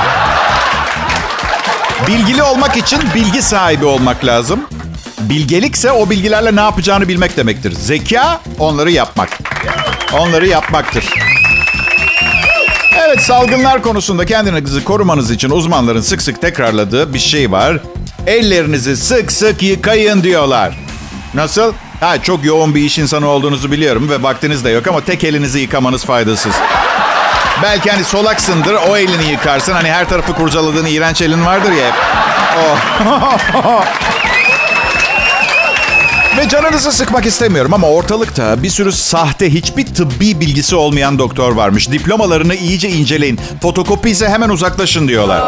Bilgili 2.08 2.43
olmak 2.43 2.78
için 2.78 2.99
bilgi 3.15 3.41
sahibi 3.41 3.86
olmak 3.86 4.26
lazım. 4.26 4.60
Bilgelikse 5.19 5.91
o 5.91 6.10
bilgilerle 6.10 6.56
ne 6.56 6.62
yapacağını 6.62 7.08
bilmek 7.08 7.38
demektir. 7.38 7.71
Zeka 7.71 8.41
onları 8.60 8.91
yapmak. 8.91 9.30
Onları 10.13 10.47
yapmaktır. 10.47 11.06
Evet 13.06 13.21
salgınlar 13.21 13.82
konusunda 13.82 14.26
kendinizi 14.26 14.84
korumanız 14.84 15.32
için 15.32 15.49
uzmanların 15.49 16.02
sık 16.02 16.21
sık 16.21 16.41
tekrarladığı 16.41 17.13
bir 17.13 17.19
şey 17.19 17.52
var. 17.52 17.80
Ellerinizi 18.28 18.97
sık 18.97 19.32
sık 19.32 19.63
yıkayın 19.63 20.23
diyorlar. 20.23 20.78
Nasıl? 21.34 21.73
Ha, 22.04 22.22
çok 22.22 22.46
yoğun 22.46 22.76
bir 22.76 22.82
iş 22.82 22.98
insanı 23.00 23.28
olduğunuzu 23.28 23.72
biliyorum 23.72 24.10
ve 24.10 24.24
vaktiniz 24.24 24.66
de 24.66 24.70
yok 24.70 24.88
ama 24.88 25.02
tek 25.02 25.24
elinizi 25.24 25.60
yıkamanız 25.60 26.06
faydasız. 26.06 26.54
Belki 27.63 27.92
hani 27.92 28.04
solaksındır, 28.04 28.74
o 28.89 28.98
elini 28.98 29.32
yıkarsın. 29.32 29.74
Hani 29.74 29.92
her 29.92 30.10
tarafı 30.10 30.34
kurcaladığın 30.34 30.86
iğrenç 30.86 31.22
elin 31.22 31.46
vardır 31.46 31.72
ya. 31.72 31.96
Oh. 32.60 33.86
Ve 36.38 36.50
canınızı 36.50 36.92
sıkmak 36.92 37.26
istemiyorum 37.26 37.74
ama 37.74 37.88
ortalıkta 37.88 38.63
bir 38.63 38.70
sürü 38.70 38.92
sahte 38.92 39.54
hiçbir 39.54 39.86
tıbbi 39.86 40.39
bilgisi 40.39 40.76
olmayan 40.76 41.20
doktor 41.20 41.52
varmış. 41.52 41.92
Diplomalarını 41.92 42.56
iyice 42.56 42.89
inceleyin. 42.89 43.39
Fotokopi 43.62 44.10
ise 44.10 44.30
hemen 44.30 44.50
uzaklaşın 44.50 45.08
diyorlar. 45.08 45.44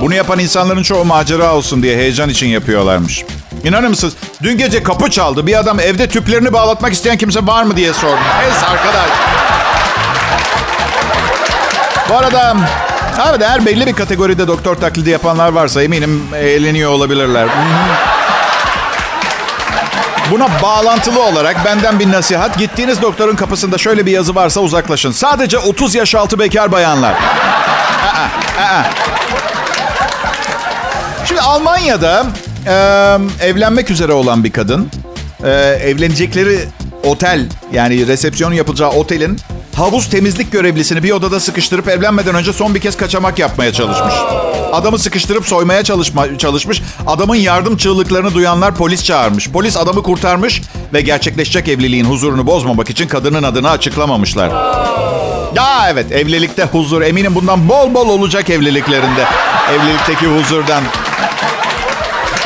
Bunu 0.00 0.14
yapan 0.14 0.38
insanların 0.38 0.82
çoğu 0.82 1.04
macera 1.04 1.54
olsun 1.54 1.82
diye 1.82 1.96
heyecan 1.96 2.28
için 2.28 2.46
yapıyorlarmış. 2.46 3.24
İnanır 3.64 3.88
mısınız? 3.88 4.14
Dün 4.42 4.58
gece 4.58 4.82
kapı 4.82 5.10
çaldı. 5.10 5.46
Bir 5.46 5.58
adam 5.58 5.80
evde 5.80 6.08
tüplerini 6.08 6.52
bağlatmak 6.52 6.92
isteyen 6.92 7.18
kimse 7.18 7.46
var 7.46 7.62
mı 7.62 7.76
diye 7.76 7.92
sordu. 7.92 8.20
Es 8.48 8.62
arkadaş. 8.62 9.08
Bu 12.08 12.16
arada 12.16 12.56
evet 13.30 13.42
eğer 13.42 13.66
belli 13.66 13.86
bir 13.86 13.92
kategoride 13.92 14.48
doktor 14.48 14.76
taklidi 14.76 15.10
yapanlar 15.10 15.48
varsa 15.48 15.82
eminim 15.82 16.28
eğleniyor 16.36 16.90
olabilirler. 16.90 17.48
Buna 20.30 20.48
bağlantılı 20.62 21.22
olarak 21.22 21.64
benden 21.64 21.98
bir 21.98 22.12
nasihat. 22.12 22.58
Gittiğiniz 22.58 23.02
doktorun 23.02 23.36
kapısında 23.36 23.78
şöyle 23.78 24.06
bir 24.06 24.12
yazı 24.12 24.34
varsa 24.34 24.60
uzaklaşın. 24.60 25.12
Sadece 25.12 25.58
30 25.58 25.94
yaş 25.94 26.14
altı 26.14 26.38
bekar 26.38 26.72
bayanlar. 26.72 27.12
Aa, 27.12 28.62
aa. 28.62 28.82
Şimdi 31.24 31.40
Almanya'da 31.40 32.26
e, 32.66 32.72
evlenmek 33.40 33.90
üzere 33.90 34.12
olan 34.12 34.44
bir 34.44 34.52
kadın 34.52 34.90
e, 35.44 35.50
evlenecekleri 35.60 36.58
otel 37.04 37.46
yani 37.72 38.06
resepsiyon 38.06 38.52
yapılacağı 38.52 38.90
otelin 38.90 39.38
havuz 39.76 40.08
temizlik 40.08 40.52
görevlisini 40.52 41.02
bir 41.02 41.10
odada 41.10 41.40
sıkıştırıp 41.40 41.88
evlenmeden 41.88 42.34
önce 42.34 42.52
son 42.52 42.74
bir 42.74 42.80
kez 42.80 42.96
kaçamak 42.96 43.38
yapmaya 43.38 43.72
çalışmış. 43.72 44.14
Adamı 44.72 44.98
sıkıştırıp 44.98 45.46
soymaya 45.46 45.84
çalışma, 45.84 46.38
çalışmış. 46.38 46.82
Adamın 47.06 47.34
yardım 47.34 47.76
çığlıklarını 47.76 48.34
duyanlar 48.34 48.74
polis 48.74 49.04
çağırmış. 49.04 49.50
Polis 49.50 49.76
adamı 49.76 50.02
kurtarmış 50.02 50.62
ve 50.92 51.00
gerçekleşecek 51.00 51.68
evliliğin 51.68 52.04
huzurunu 52.04 52.46
bozmamak 52.46 52.90
için 52.90 53.08
kadının 53.08 53.42
adını 53.42 53.70
açıklamamışlar. 53.70 54.50
Ya 55.54 55.88
evet 55.90 56.12
evlilikte 56.12 56.64
huzur. 56.64 57.02
Eminim 57.02 57.34
bundan 57.34 57.68
bol 57.68 57.94
bol 57.94 58.08
olacak 58.08 58.50
evliliklerinde. 58.50 59.24
Evlilikteki 59.74 60.26
huzurdan. 60.26 60.82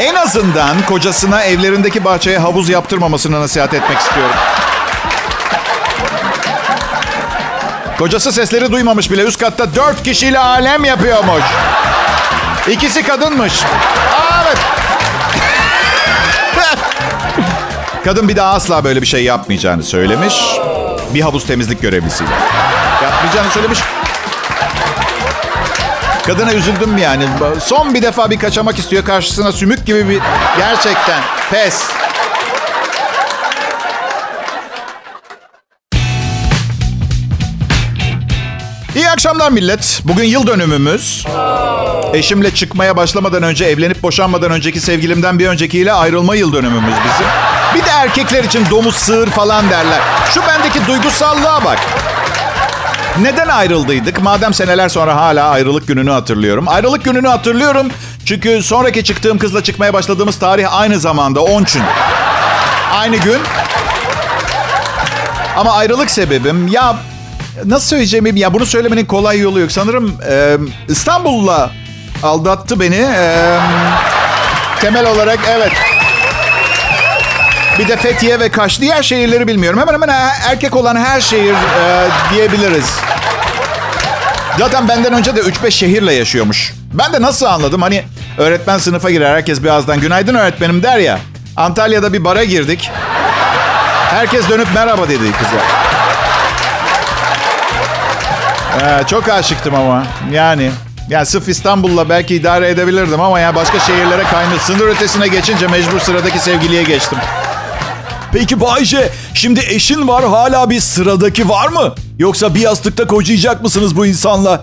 En 0.00 0.14
azından 0.14 0.82
kocasına 0.86 1.42
evlerindeki 1.42 2.04
bahçeye 2.04 2.38
havuz 2.38 2.68
yaptırmamasını 2.68 3.40
nasihat 3.40 3.74
etmek 3.74 3.98
istiyorum. 3.98 4.34
Kocası 7.98 8.32
sesleri 8.32 8.72
duymamış 8.72 9.10
bile. 9.10 9.22
Üst 9.22 9.40
katta 9.40 9.74
dört 9.74 10.02
kişiyle 10.02 10.38
alem 10.38 10.84
yapıyormuş. 10.84 11.42
İkisi 12.68 13.02
kadınmış. 13.02 13.62
Aa, 13.62 14.44
evet. 14.46 14.58
Kadın 18.04 18.28
bir 18.28 18.36
daha 18.36 18.52
asla 18.52 18.84
böyle 18.84 19.02
bir 19.02 19.06
şey 19.06 19.24
yapmayacağını 19.24 19.82
söylemiş. 19.82 20.34
Bir 21.14 21.20
havuz 21.20 21.46
temizlik 21.46 21.82
görevlisiyle. 21.82 22.30
Yapmayacağını 23.02 23.50
söylemiş. 23.50 23.78
Kadına 26.28 26.52
üzüldüm 26.52 26.98
yani. 26.98 27.24
Son 27.60 27.94
bir 27.94 28.02
defa 28.02 28.30
bir 28.30 28.38
kaçamak 28.38 28.78
istiyor. 28.78 29.04
Karşısına 29.04 29.52
sümük 29.52 29.86
gibi 29.86 30.08
bir... 30.08 30.20
Gerçekten. 30.58 31.22
Pes. 31.50 31.82
İyi 38.96 39.10
akşamlar 39.10 39.50
millet. 39.50 40.00
Bugün 40.04 40.24
yıl 40.24 40.46
dönümümüz. 40.46 41.26
Eşimle 42.14 42.54
çıkmaya 42.54 42.96
başlamadan 42.96 43.42
önce, 43.42 43.64
evlenip 43.64 44.02
boşanmadan 44.02 44.50
önceki 44.50 44.80
sevgilimden 44.80 45.38
bir 45.38 45.46
öncekiyle 45.46 45.92
ayrılma 45.92 46.36
yıl 46.36 46.52
dönümümüz 46.52 46.94
bizim. 47.04 47.26
Bir 47.74 47.86
de 47.86 47.90
erkekler 47.90 48.44
için 48.44 48.66
domuz, 48.70 48.94
sığır 48.94 49.26
falan 49.26 49.70
derler. 49.70 50.00
Şu 50.34 50.40
bendeki 50.46 50.86
duygusallığa 50.86 51.64
bak. 51.64 51.78
Neden 53.22 53.48
ayrıldıydık? 53.48 54.22
Madem 54.22 54.54
seneler 54.54 54.88
sonra 54.88 55.16
hala 55.16 55.48
ayrılık 55.48 55.88
gününü 55.88 56.10
hatırlıyorum. 56.10 56.68
Ayrılık 56.68 57.04
gününü 57.04 57.28
hatırlıyorum 57.28 57.88
çünkü 58.24 58.62
sonraki 58.62 59.04
çıktığım 59.04 59.38
kızla 59.38 59.62
çıkmaya 59.62 59.92
başladığımız 59.92 60.38
tarih 60.38 60.74
aynı 60.74 60.98
zamanda 60.98 61.40
10 61.40 61.64
gün. 61.64 61.82
Aynı 62.92 63.16
gün. 63.16 63.38
Ama 65.56 65.72
ayrılık 65.72 66.10
sebebim 66.10 66.68
ya 66.68 66.96
nasıl 67.64 67.86
söyleyeceğim 67.86 68.36
ya 68.36 68.54
bunu 68.54 68.66
söylemenin 68.66 69.06
kolay 69.06 69.40
yolu 69.40 69.60
yok. 69.60 69.72
Sanırım 69.72 70.20
e, 70.30 70.56
İstanbul'la 70.88 71.70
aldattı 72.22 72.80
beni. 72.80 72.96
E, 72.96 73.58
temel 74.80 75.06
olarak 75.06 75.38
evet. 75.48 75.72
Bir 77.78 77.88
de 77.88 77.96
Fethiye 77.96 78.40
ve 78.40 78.48
Kaş. 78.48 78.80
Diğer 78.80 79.02
şehirleri 79.02 79.46
bilmiyorum. 79.46 79.80
Hemen 79.80 79.92
hemen 79.92 80.08
erkek 80.50 80.76
olan 80.76 80.96
her 80.96 81.20
şehir 81.20 81.52
e, 81.52 82.08
diyebiliriz. 82.32 82.96
Zaten 84.58 84.88
benden 84.88 85.12
önce 85.12 85.36
de 85.36 85.40
3-5 85.40 85.70
şehirle 85.70 86.12
yaşıyormuş. 86.12 86.74
Ben 86.92 87.12
de 87.12 87.22
nasıl 87.22 87.46
anladım? 87.46 87.82
Hani 87.82 88.04
öğretmen 88.38 88.78
sınıfa 88.78 89.10
girer 89.10 89.34
herkes 89.34 89.62
birazdan 89.62 90.00
günaydın 90.00 90.34
öğretmenim 90.34 90.82
der 90.82 90.98
ya. 90.98 91.18
Antalya'da 91.56 92.12
bir 92.12 92.24
bara 92.24 92.44
girdik. 92.44 92.90
Herkes 94.10 94.48
dönüp 94.48 94.68
merhaba 94.74 95.08
dedi 95.08 95.32
kıza. 95.32 95.62
Ee, 98.82 99.06
çok 99.06 99.28
aşıktım 99.28 99.74
ama 99.74 100.02
yani. 100.32 100.70
Yani 101.10 101.26
sırf 101.26 101.48
İstanbul'la 101.48 102.08
belki 102.08 102.34
idare 102.34 102.68
edebilirdim 102.68 103.20
ama 103.20 103.40
ya 103.40 103.54
başka 103.54 103.80
şehirlere 103.80 104.22
kaymış. 104.22 104.62
Sınır 104.62 104.86
ötesine 104.86 105.28
geçince 105.28 105.66
mecbur 105.66 106.00
sıradaki 106.00 106.38
sevgiliye 106.38 106.82
geçtim. 106.82 107.18
Peki 108.32 108.60
Bayce, 108.60 109.10
şimdi 109.34 109.60
eşin 109.60 110.08
var 110.08 110.24
hala 110.24 110.70
bir 110.70 110.80
sıradaki 110.80 111.48
var 111.48 111.68
mı? 111.68 111.94
Yoksa 112.18 112.54
bir 112.54 112.60
yastıkta 112.60 113.06
kocayacak 113.06 113.62
mısınız 113.62 113.96
bu 113.96 114.06
insanla? 114.06 114.62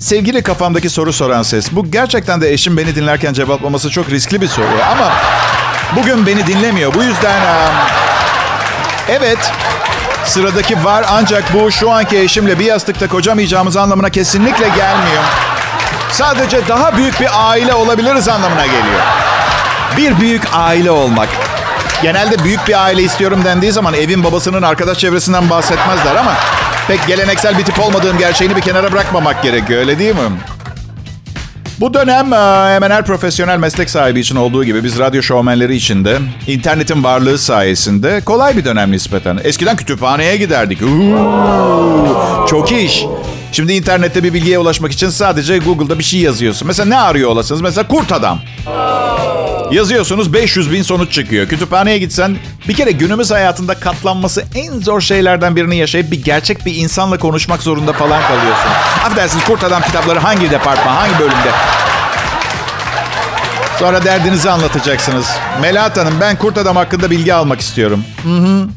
Sevgili 0.00 0.42
kafamdaki 0.42 0.90
soru 0.90 1.12
soran 1.12 1.42
ses. 1.42 1.72
Bu 1.72 1.90
gerçekten 1.90 2.40
de 2.40 2.52
eşim 2.52 2.76
beni 2.76 2.94
dinlerken 2.94 3.32
cevaplaması 3.32 3.90
çok 3.90 4.10
riskli 4.10 4.40
bir 4.40 4.48
soru. 4.48 4.66
Ama 4.92 5.12
bugün 5.96 6.26
beni 6.26 6.46
dinlemiyor. 6.46 6.94
Bu 6.94 7.02
yüzden... 7.02 7.42
Evet, 9.08 9.52
sıradaki 10.24 10.84
var 10.84 11.04
ancak 11.10 11.54
bu 11.54 11.70
şu 11.70 11.90
anki 11.90 12.18
eşimle 12.18 12.58
bir 12.58 12.64
yastıkta 12.64 13.08
kocamayacağımız 13.08 13.76
anlamına 13.76 14.10
kesinlikle 14.10 14.68
gelmiyor. 14.68 15.22
Sadece 16.12 16.68
daha 16.68 16.96
büyük 16.96 17.20
bir 17.20 17.28
aile 17.32 17.74
olabiliriz 17.74 18.28
anlamına 18.28 18.66
geliyor. 18.66 19.00
Bir 19.96 20.20
büyük 20.20 20.42
aile 20.52 20.90
olmak 20.90 21.28
Genelde 22.02 22.44
büyük 22.44 22.68
bir 22.68 22.84
aile 22.84 23.02
istiyorum 23.02 23.40
dendiği 23.44 23.72
zaman 23.72 23.94
evin 23.94 24.24
babasının 24.24 24.62
arkadaş 24.62 24.98
çevresinden 24.98 25.50
bahsetmezler 25.50 26.16
ama 26.16 26.34
pek 26.88 27.06
geleneksel 27.06 27.58
bir 27.58 27.64
tip 27.64 27.80
olmadığım 27.80 28.18
gerçeğini 28.18 28.56
bir 28.56 28.60
kenara 28.60 28.92
bırakmamak 28.92 29.42
gerekiyor 29.42 29.80
öyle 29.80 29.98
değil 29.98 30.14
mi? 30.14 30.20
Bu 31.80 31.94
dönem 31.94 32.32
hemen 32.72 32.90
her 32.90 33.04
profesyonel 33.04 33.58
meslek 33.58 33.90
sahibi 33.90 34.20
için 34.20 34.36
olduğu 34.36 34.64
gibi 34.64 34.84
biz 34.84 34.98
radyo 34.98 35.22
şovmenleri 35.22 35.76
için 35.76 36.04
de 36.04 36.18
internetin 36.46 37.04
varlığı 37.04 37.38
sayesinde 37.38 38.20
kolay 38.20 38.56
bir 38.56 38.64
dönem 38.64 38.92
nispeten. 38.92 39.40
Eskiden 39.44 39.76
kütüphaneye 39.76 40.36
giderdik. 40.36 40.82
Uuu, 40.82 42.46
çok 42.50 42.72
iş. 42.72 43.04
Şimdi 43.52 43.72
internette 43.72 44.24
bir 44.24 44.34
bilgiye 44.34 44.58
ulaşmak 44.58 44.92
için 44.92 45.08
sadece 45.08 45.58
Google'da 45.58 45.98
bir 45.98 46.04
şey 46.04 46.20
yazıyorsun. 46.20 46.66
Mesela 46.68 46.88
ne 46.88 46.98
arıyor 46.98 47.30
olasınız? 47.30 47.60
Mesela 47.60 47.88
kurt 47.88 48.12
adam. 48.12 48.40
Yazıyorsunuz 49.72 50.32
500 50.32 50.72
bin 50.72 50.82
sonuç 50.82 51.12
çıkıyor. 51.12 51.48
Kütüphaneye 51.48 51.98
gitsen 51.98 52.36
bir 52.68 52.74
kere 52.74 52.90
günümüz 52.92 53.30
hayatında 53.30 53.74
katlanması 53.74 54.44
en 54.54 54.80
zor 54.80 55.00
şeylerden 55.00 55.56
birini 55.56 55.76
yaşayıp 55.76 56.10
bir 56.10 56.24
gerçek 56.24 56.66
bir 56.66 56.74
insanla 56.74 57.18
konuşmak 57.18 57.62
zorunda 57.62 57.92
falan 57.92 58.22
kalıyorsun. 58.22 58.70
Affedersiniz 59.04 59.44
kurt 59.44 59.64
adam 59.64 59.82
kitapları 59.82 60.18
hangi 60.18 60.50
departman, 60.50 60.94
hangi 60.94 61.18
bölümde? 61.18 61.50
Sonra 63.78 64.04
derdinizi 64.04 64.50
anlatacaksınız. 64.50 65.26
Melahat 65.60 65.96
Hanım 65.96 66.14
ben 66.20 66.36
kurt 66.36 66.58
adam 66.58 66.76
hakkında 66.76 67.10
bilgi 67.10 67.34
almak 67.34 67.60
istiyorum. 67.60 68.04
Hı 68.22 68.36
hı. 68.36 68.68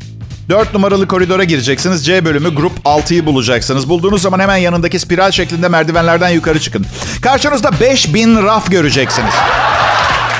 4 0.49 0.73
numaralı 0.73 1.07
koridora 1.07 1.43
gireceksiniz. 1.43 2.05
C 2.05 2.25
bölümü 2.25 2.55
grup 2.55 2.71
6'yı 2.85 3.25
bulacaksınız. 3.25 3.89
Bulduğunuz 3.89 4.21
zaman 4.21 4.39
hemen 4.39 4.57
yanındaki 4.57 4.99
spiral 4.99 5.31
şeklinde 5.31 5.67
merdivenlerden 5.67 6.29
yukarı 6.29 6.59
çıkın. 6.59 6.85
Karşınızda 7.21 7.79
5000 7.79 8.43
raf 8.43 8.71
göreceksiniz. 8.71 9.33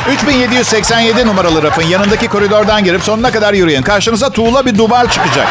3787 0.10 1.28
numaralı 1.28 1.64
rafın 1.64 1.84
yanındaki 1.84 2.28
koridordan 2.28 2.84
girip 2.84 3.04
sonuna 3.04 3.32
kadar 3.32 3.54
yürüyün. 3.54 3.82
Karşınıza 3.82 4.30
tuğla 4.30 4.66
bir 4.66 4.78
duvar 4.78 5.12
çıkacak. 5.12 5.48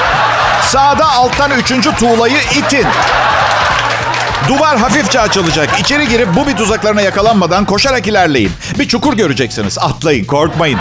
Sağda 0.62 1.12
alttan 1.12 1.50
üçüncü 1.50 1.94
tuğlayı 1.94 2.36
itin. 2.58 2.86
Duvar 4.48 4.78
hafifçe 4.78 5.20
açılacak. 5.20 5.80
İçeri 5.80 6.08
girip 6.08 6.28
bu 6.36 6.46
bir 6.46 6.56
tuzaklarına 6.56 7.00
yakalanmadan 7.00 7.64
koşarak 7.64 8.06
ilerleyin. 8.06 8.52
Bir 8.78 8.88
çukur 8.88 9.14
göreceksiniz. 9.14 9.78
Atlayın, 9.78 10.24
korkmayın. 10.24 10.78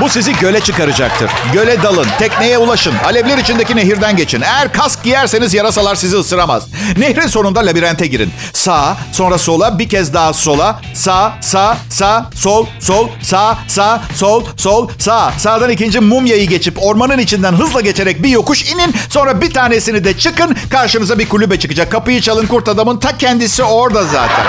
Bu 0.00 0.08
sizi 0.08 0.36
göle 0.36 0.60
çıkaracaktır. 0.60 1.30
Göle 1.52 1.82
dalın, 1.82 2.06
tekneye 2.18 2.58
ulaşın, 2.58 2.94
alevler 3.04 3.38
içindeki 3.38 3.76
nehirden 3.76 4.16
geçin. 4.16 4.40
Eğer 4.40 4.72
kask 4.72 5.04
giyerseniz 5.04 5.54
yarasalar 5.54 5.94
sizi 5.94 6.16
ısıramaz. 6.16 6.66
Nehrin 6.96 7.26
sonunda 7.26 7.60
labirente 7.60 8.06
girin. 8.06 8.30
Sağa, 8.52 8.96
sonra 9.12 9.38
sola, 9.38 9.78
bir 9.78 9.88
kez 9.88 10.14
daha 10.14 10.32
sola. 10.32 10.80
Sağ, 10.94 11.32
sağ, 11.40 11.76
sağ, 11.90 12.30
sol, 12.34 12.66
sol, 12.80 13.08
sağ, 13.22 13.58
sağ, 13.68 14.02
sol, 14.14 14.44
sol, 14.56 14.88
sağ. 14.98 15.32
Sağdan 15.38 15.70
ikinci 15.70 16.00
mumyayı 16.00 16.48
geçip 16.48 16.82
ormanın 16.82 17.18
içinden 17.18 17.52
hızla 17.52 17.80
geçerek 17.80 18.22
bir 18.22 18.28
yokuş 18.28 18.72
inin. 18.72 18.94
Sonra 19.10 19.40
bir 19.40 19.54
tanesini 19.54 20.04
de 20.04 20.18
çıkın. 20.18 20.56
Karşınıza 20.70 21.18
bir 21.18 21.28
kulübe 21.28 21.58
çıkacak. 21.58 21.92
Kapıyı 21.92 22.20
çalın 22.20 22.46
kurt 22.46 22.68
adamın 22.68 22.98
ta 22.98 23.18
kendisi 23.18 23.62
orada 23.62 24.02
zaten. 24.02 24.46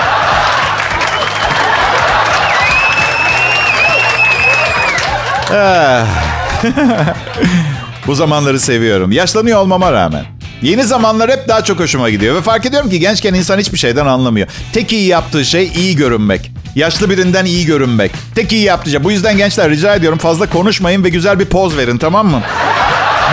Bu 8.06 8.14
zamanları 8.14 8.60
seviyorum. 8.60 9.12
Yaşlanıyor 9.12 9.58
olmama 9.58 9.92
rağmen. 9.92 10.24
Yeni 10.62 10.84
zamanlar 10.84 11.30
hep 11.30 11.48
daha 11.48 11.64
çok 11.64 11.80
hoşuma 11.80 12.10
gidiyor. 12.10 12.34
Ve 12.34 12.42
fark 12.42 12.66
ediyorum 12.66 12.90
ki 12.90 13.00
gençken 13.00 13.34
insan 13.34 13.58
hiçbir 13.58 13.78
şeyden 13.78 14.06
anlamıyor. 14.06 14.48
Tek 14.72 14.92
iyi 14.92 15.06
yaptığı 15.06 15.44
şey 15.44 15.72
iyi 15.76 15.96
görünmek. 15.96 16.52
Yaşlı 16.74 17.10
birinden 17.10 17.44
iyi 17.44 17.66
görünmek. 17.66 18.12
Tek 18.34 18.52
iyi 18.52 18.64
yaptığı 18.64 18.90
şey. 18.90 19.04
Bu 19.04 19.10
yüzden 19.10 19.36
gençler 19.36 19.70
rica 19.70 19.94
ediyorum 19.94 20.18
fazla 20.18 20.50
konuşmayın 20.50 21.04
ve 21.04 21.08
güzel 21.08 21.38
bir 21.38 21.44
poz 21.44 21.76
verin 21.76 21.98
tamam 21.98 22.26
mı? 22.26 22.42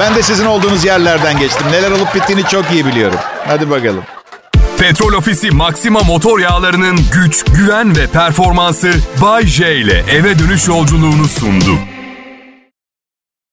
Ben 0.01 0.15
de 0.15 0.23
sizin 0.23 0.45
olduğunuz 0.45 0.85
yerlerden 0.85 1.39
geçtim. 1.39 1.67
Neler 1.71 1.91
olup 1.91 2.15
bittiğini 2.15 2.43
çok 2.43 2.71
iyi 2.71 2.85
biliyorum. 2.85 3.19
Hadi 3.47 3.69
bakalım. 3.69 4.03
Petrol 4.77 5.13
Ofisi 5.13 5.51
Maxima 5.51 5.99
motor 5.99 6.39
yağlarının 6.39 6.99
güç, 7.11 7.43
güven 7.43 7.95
ve 7.95 8.07
performansı 8.07 8.91
Bay 9.21 9.45
J 9.45 9.75
ile 9.75 10.03
eve 10.11 10.39
dönüş 10.39 10.67
yolculuğunu 10.67 11.27
sundu. 11.27 11.79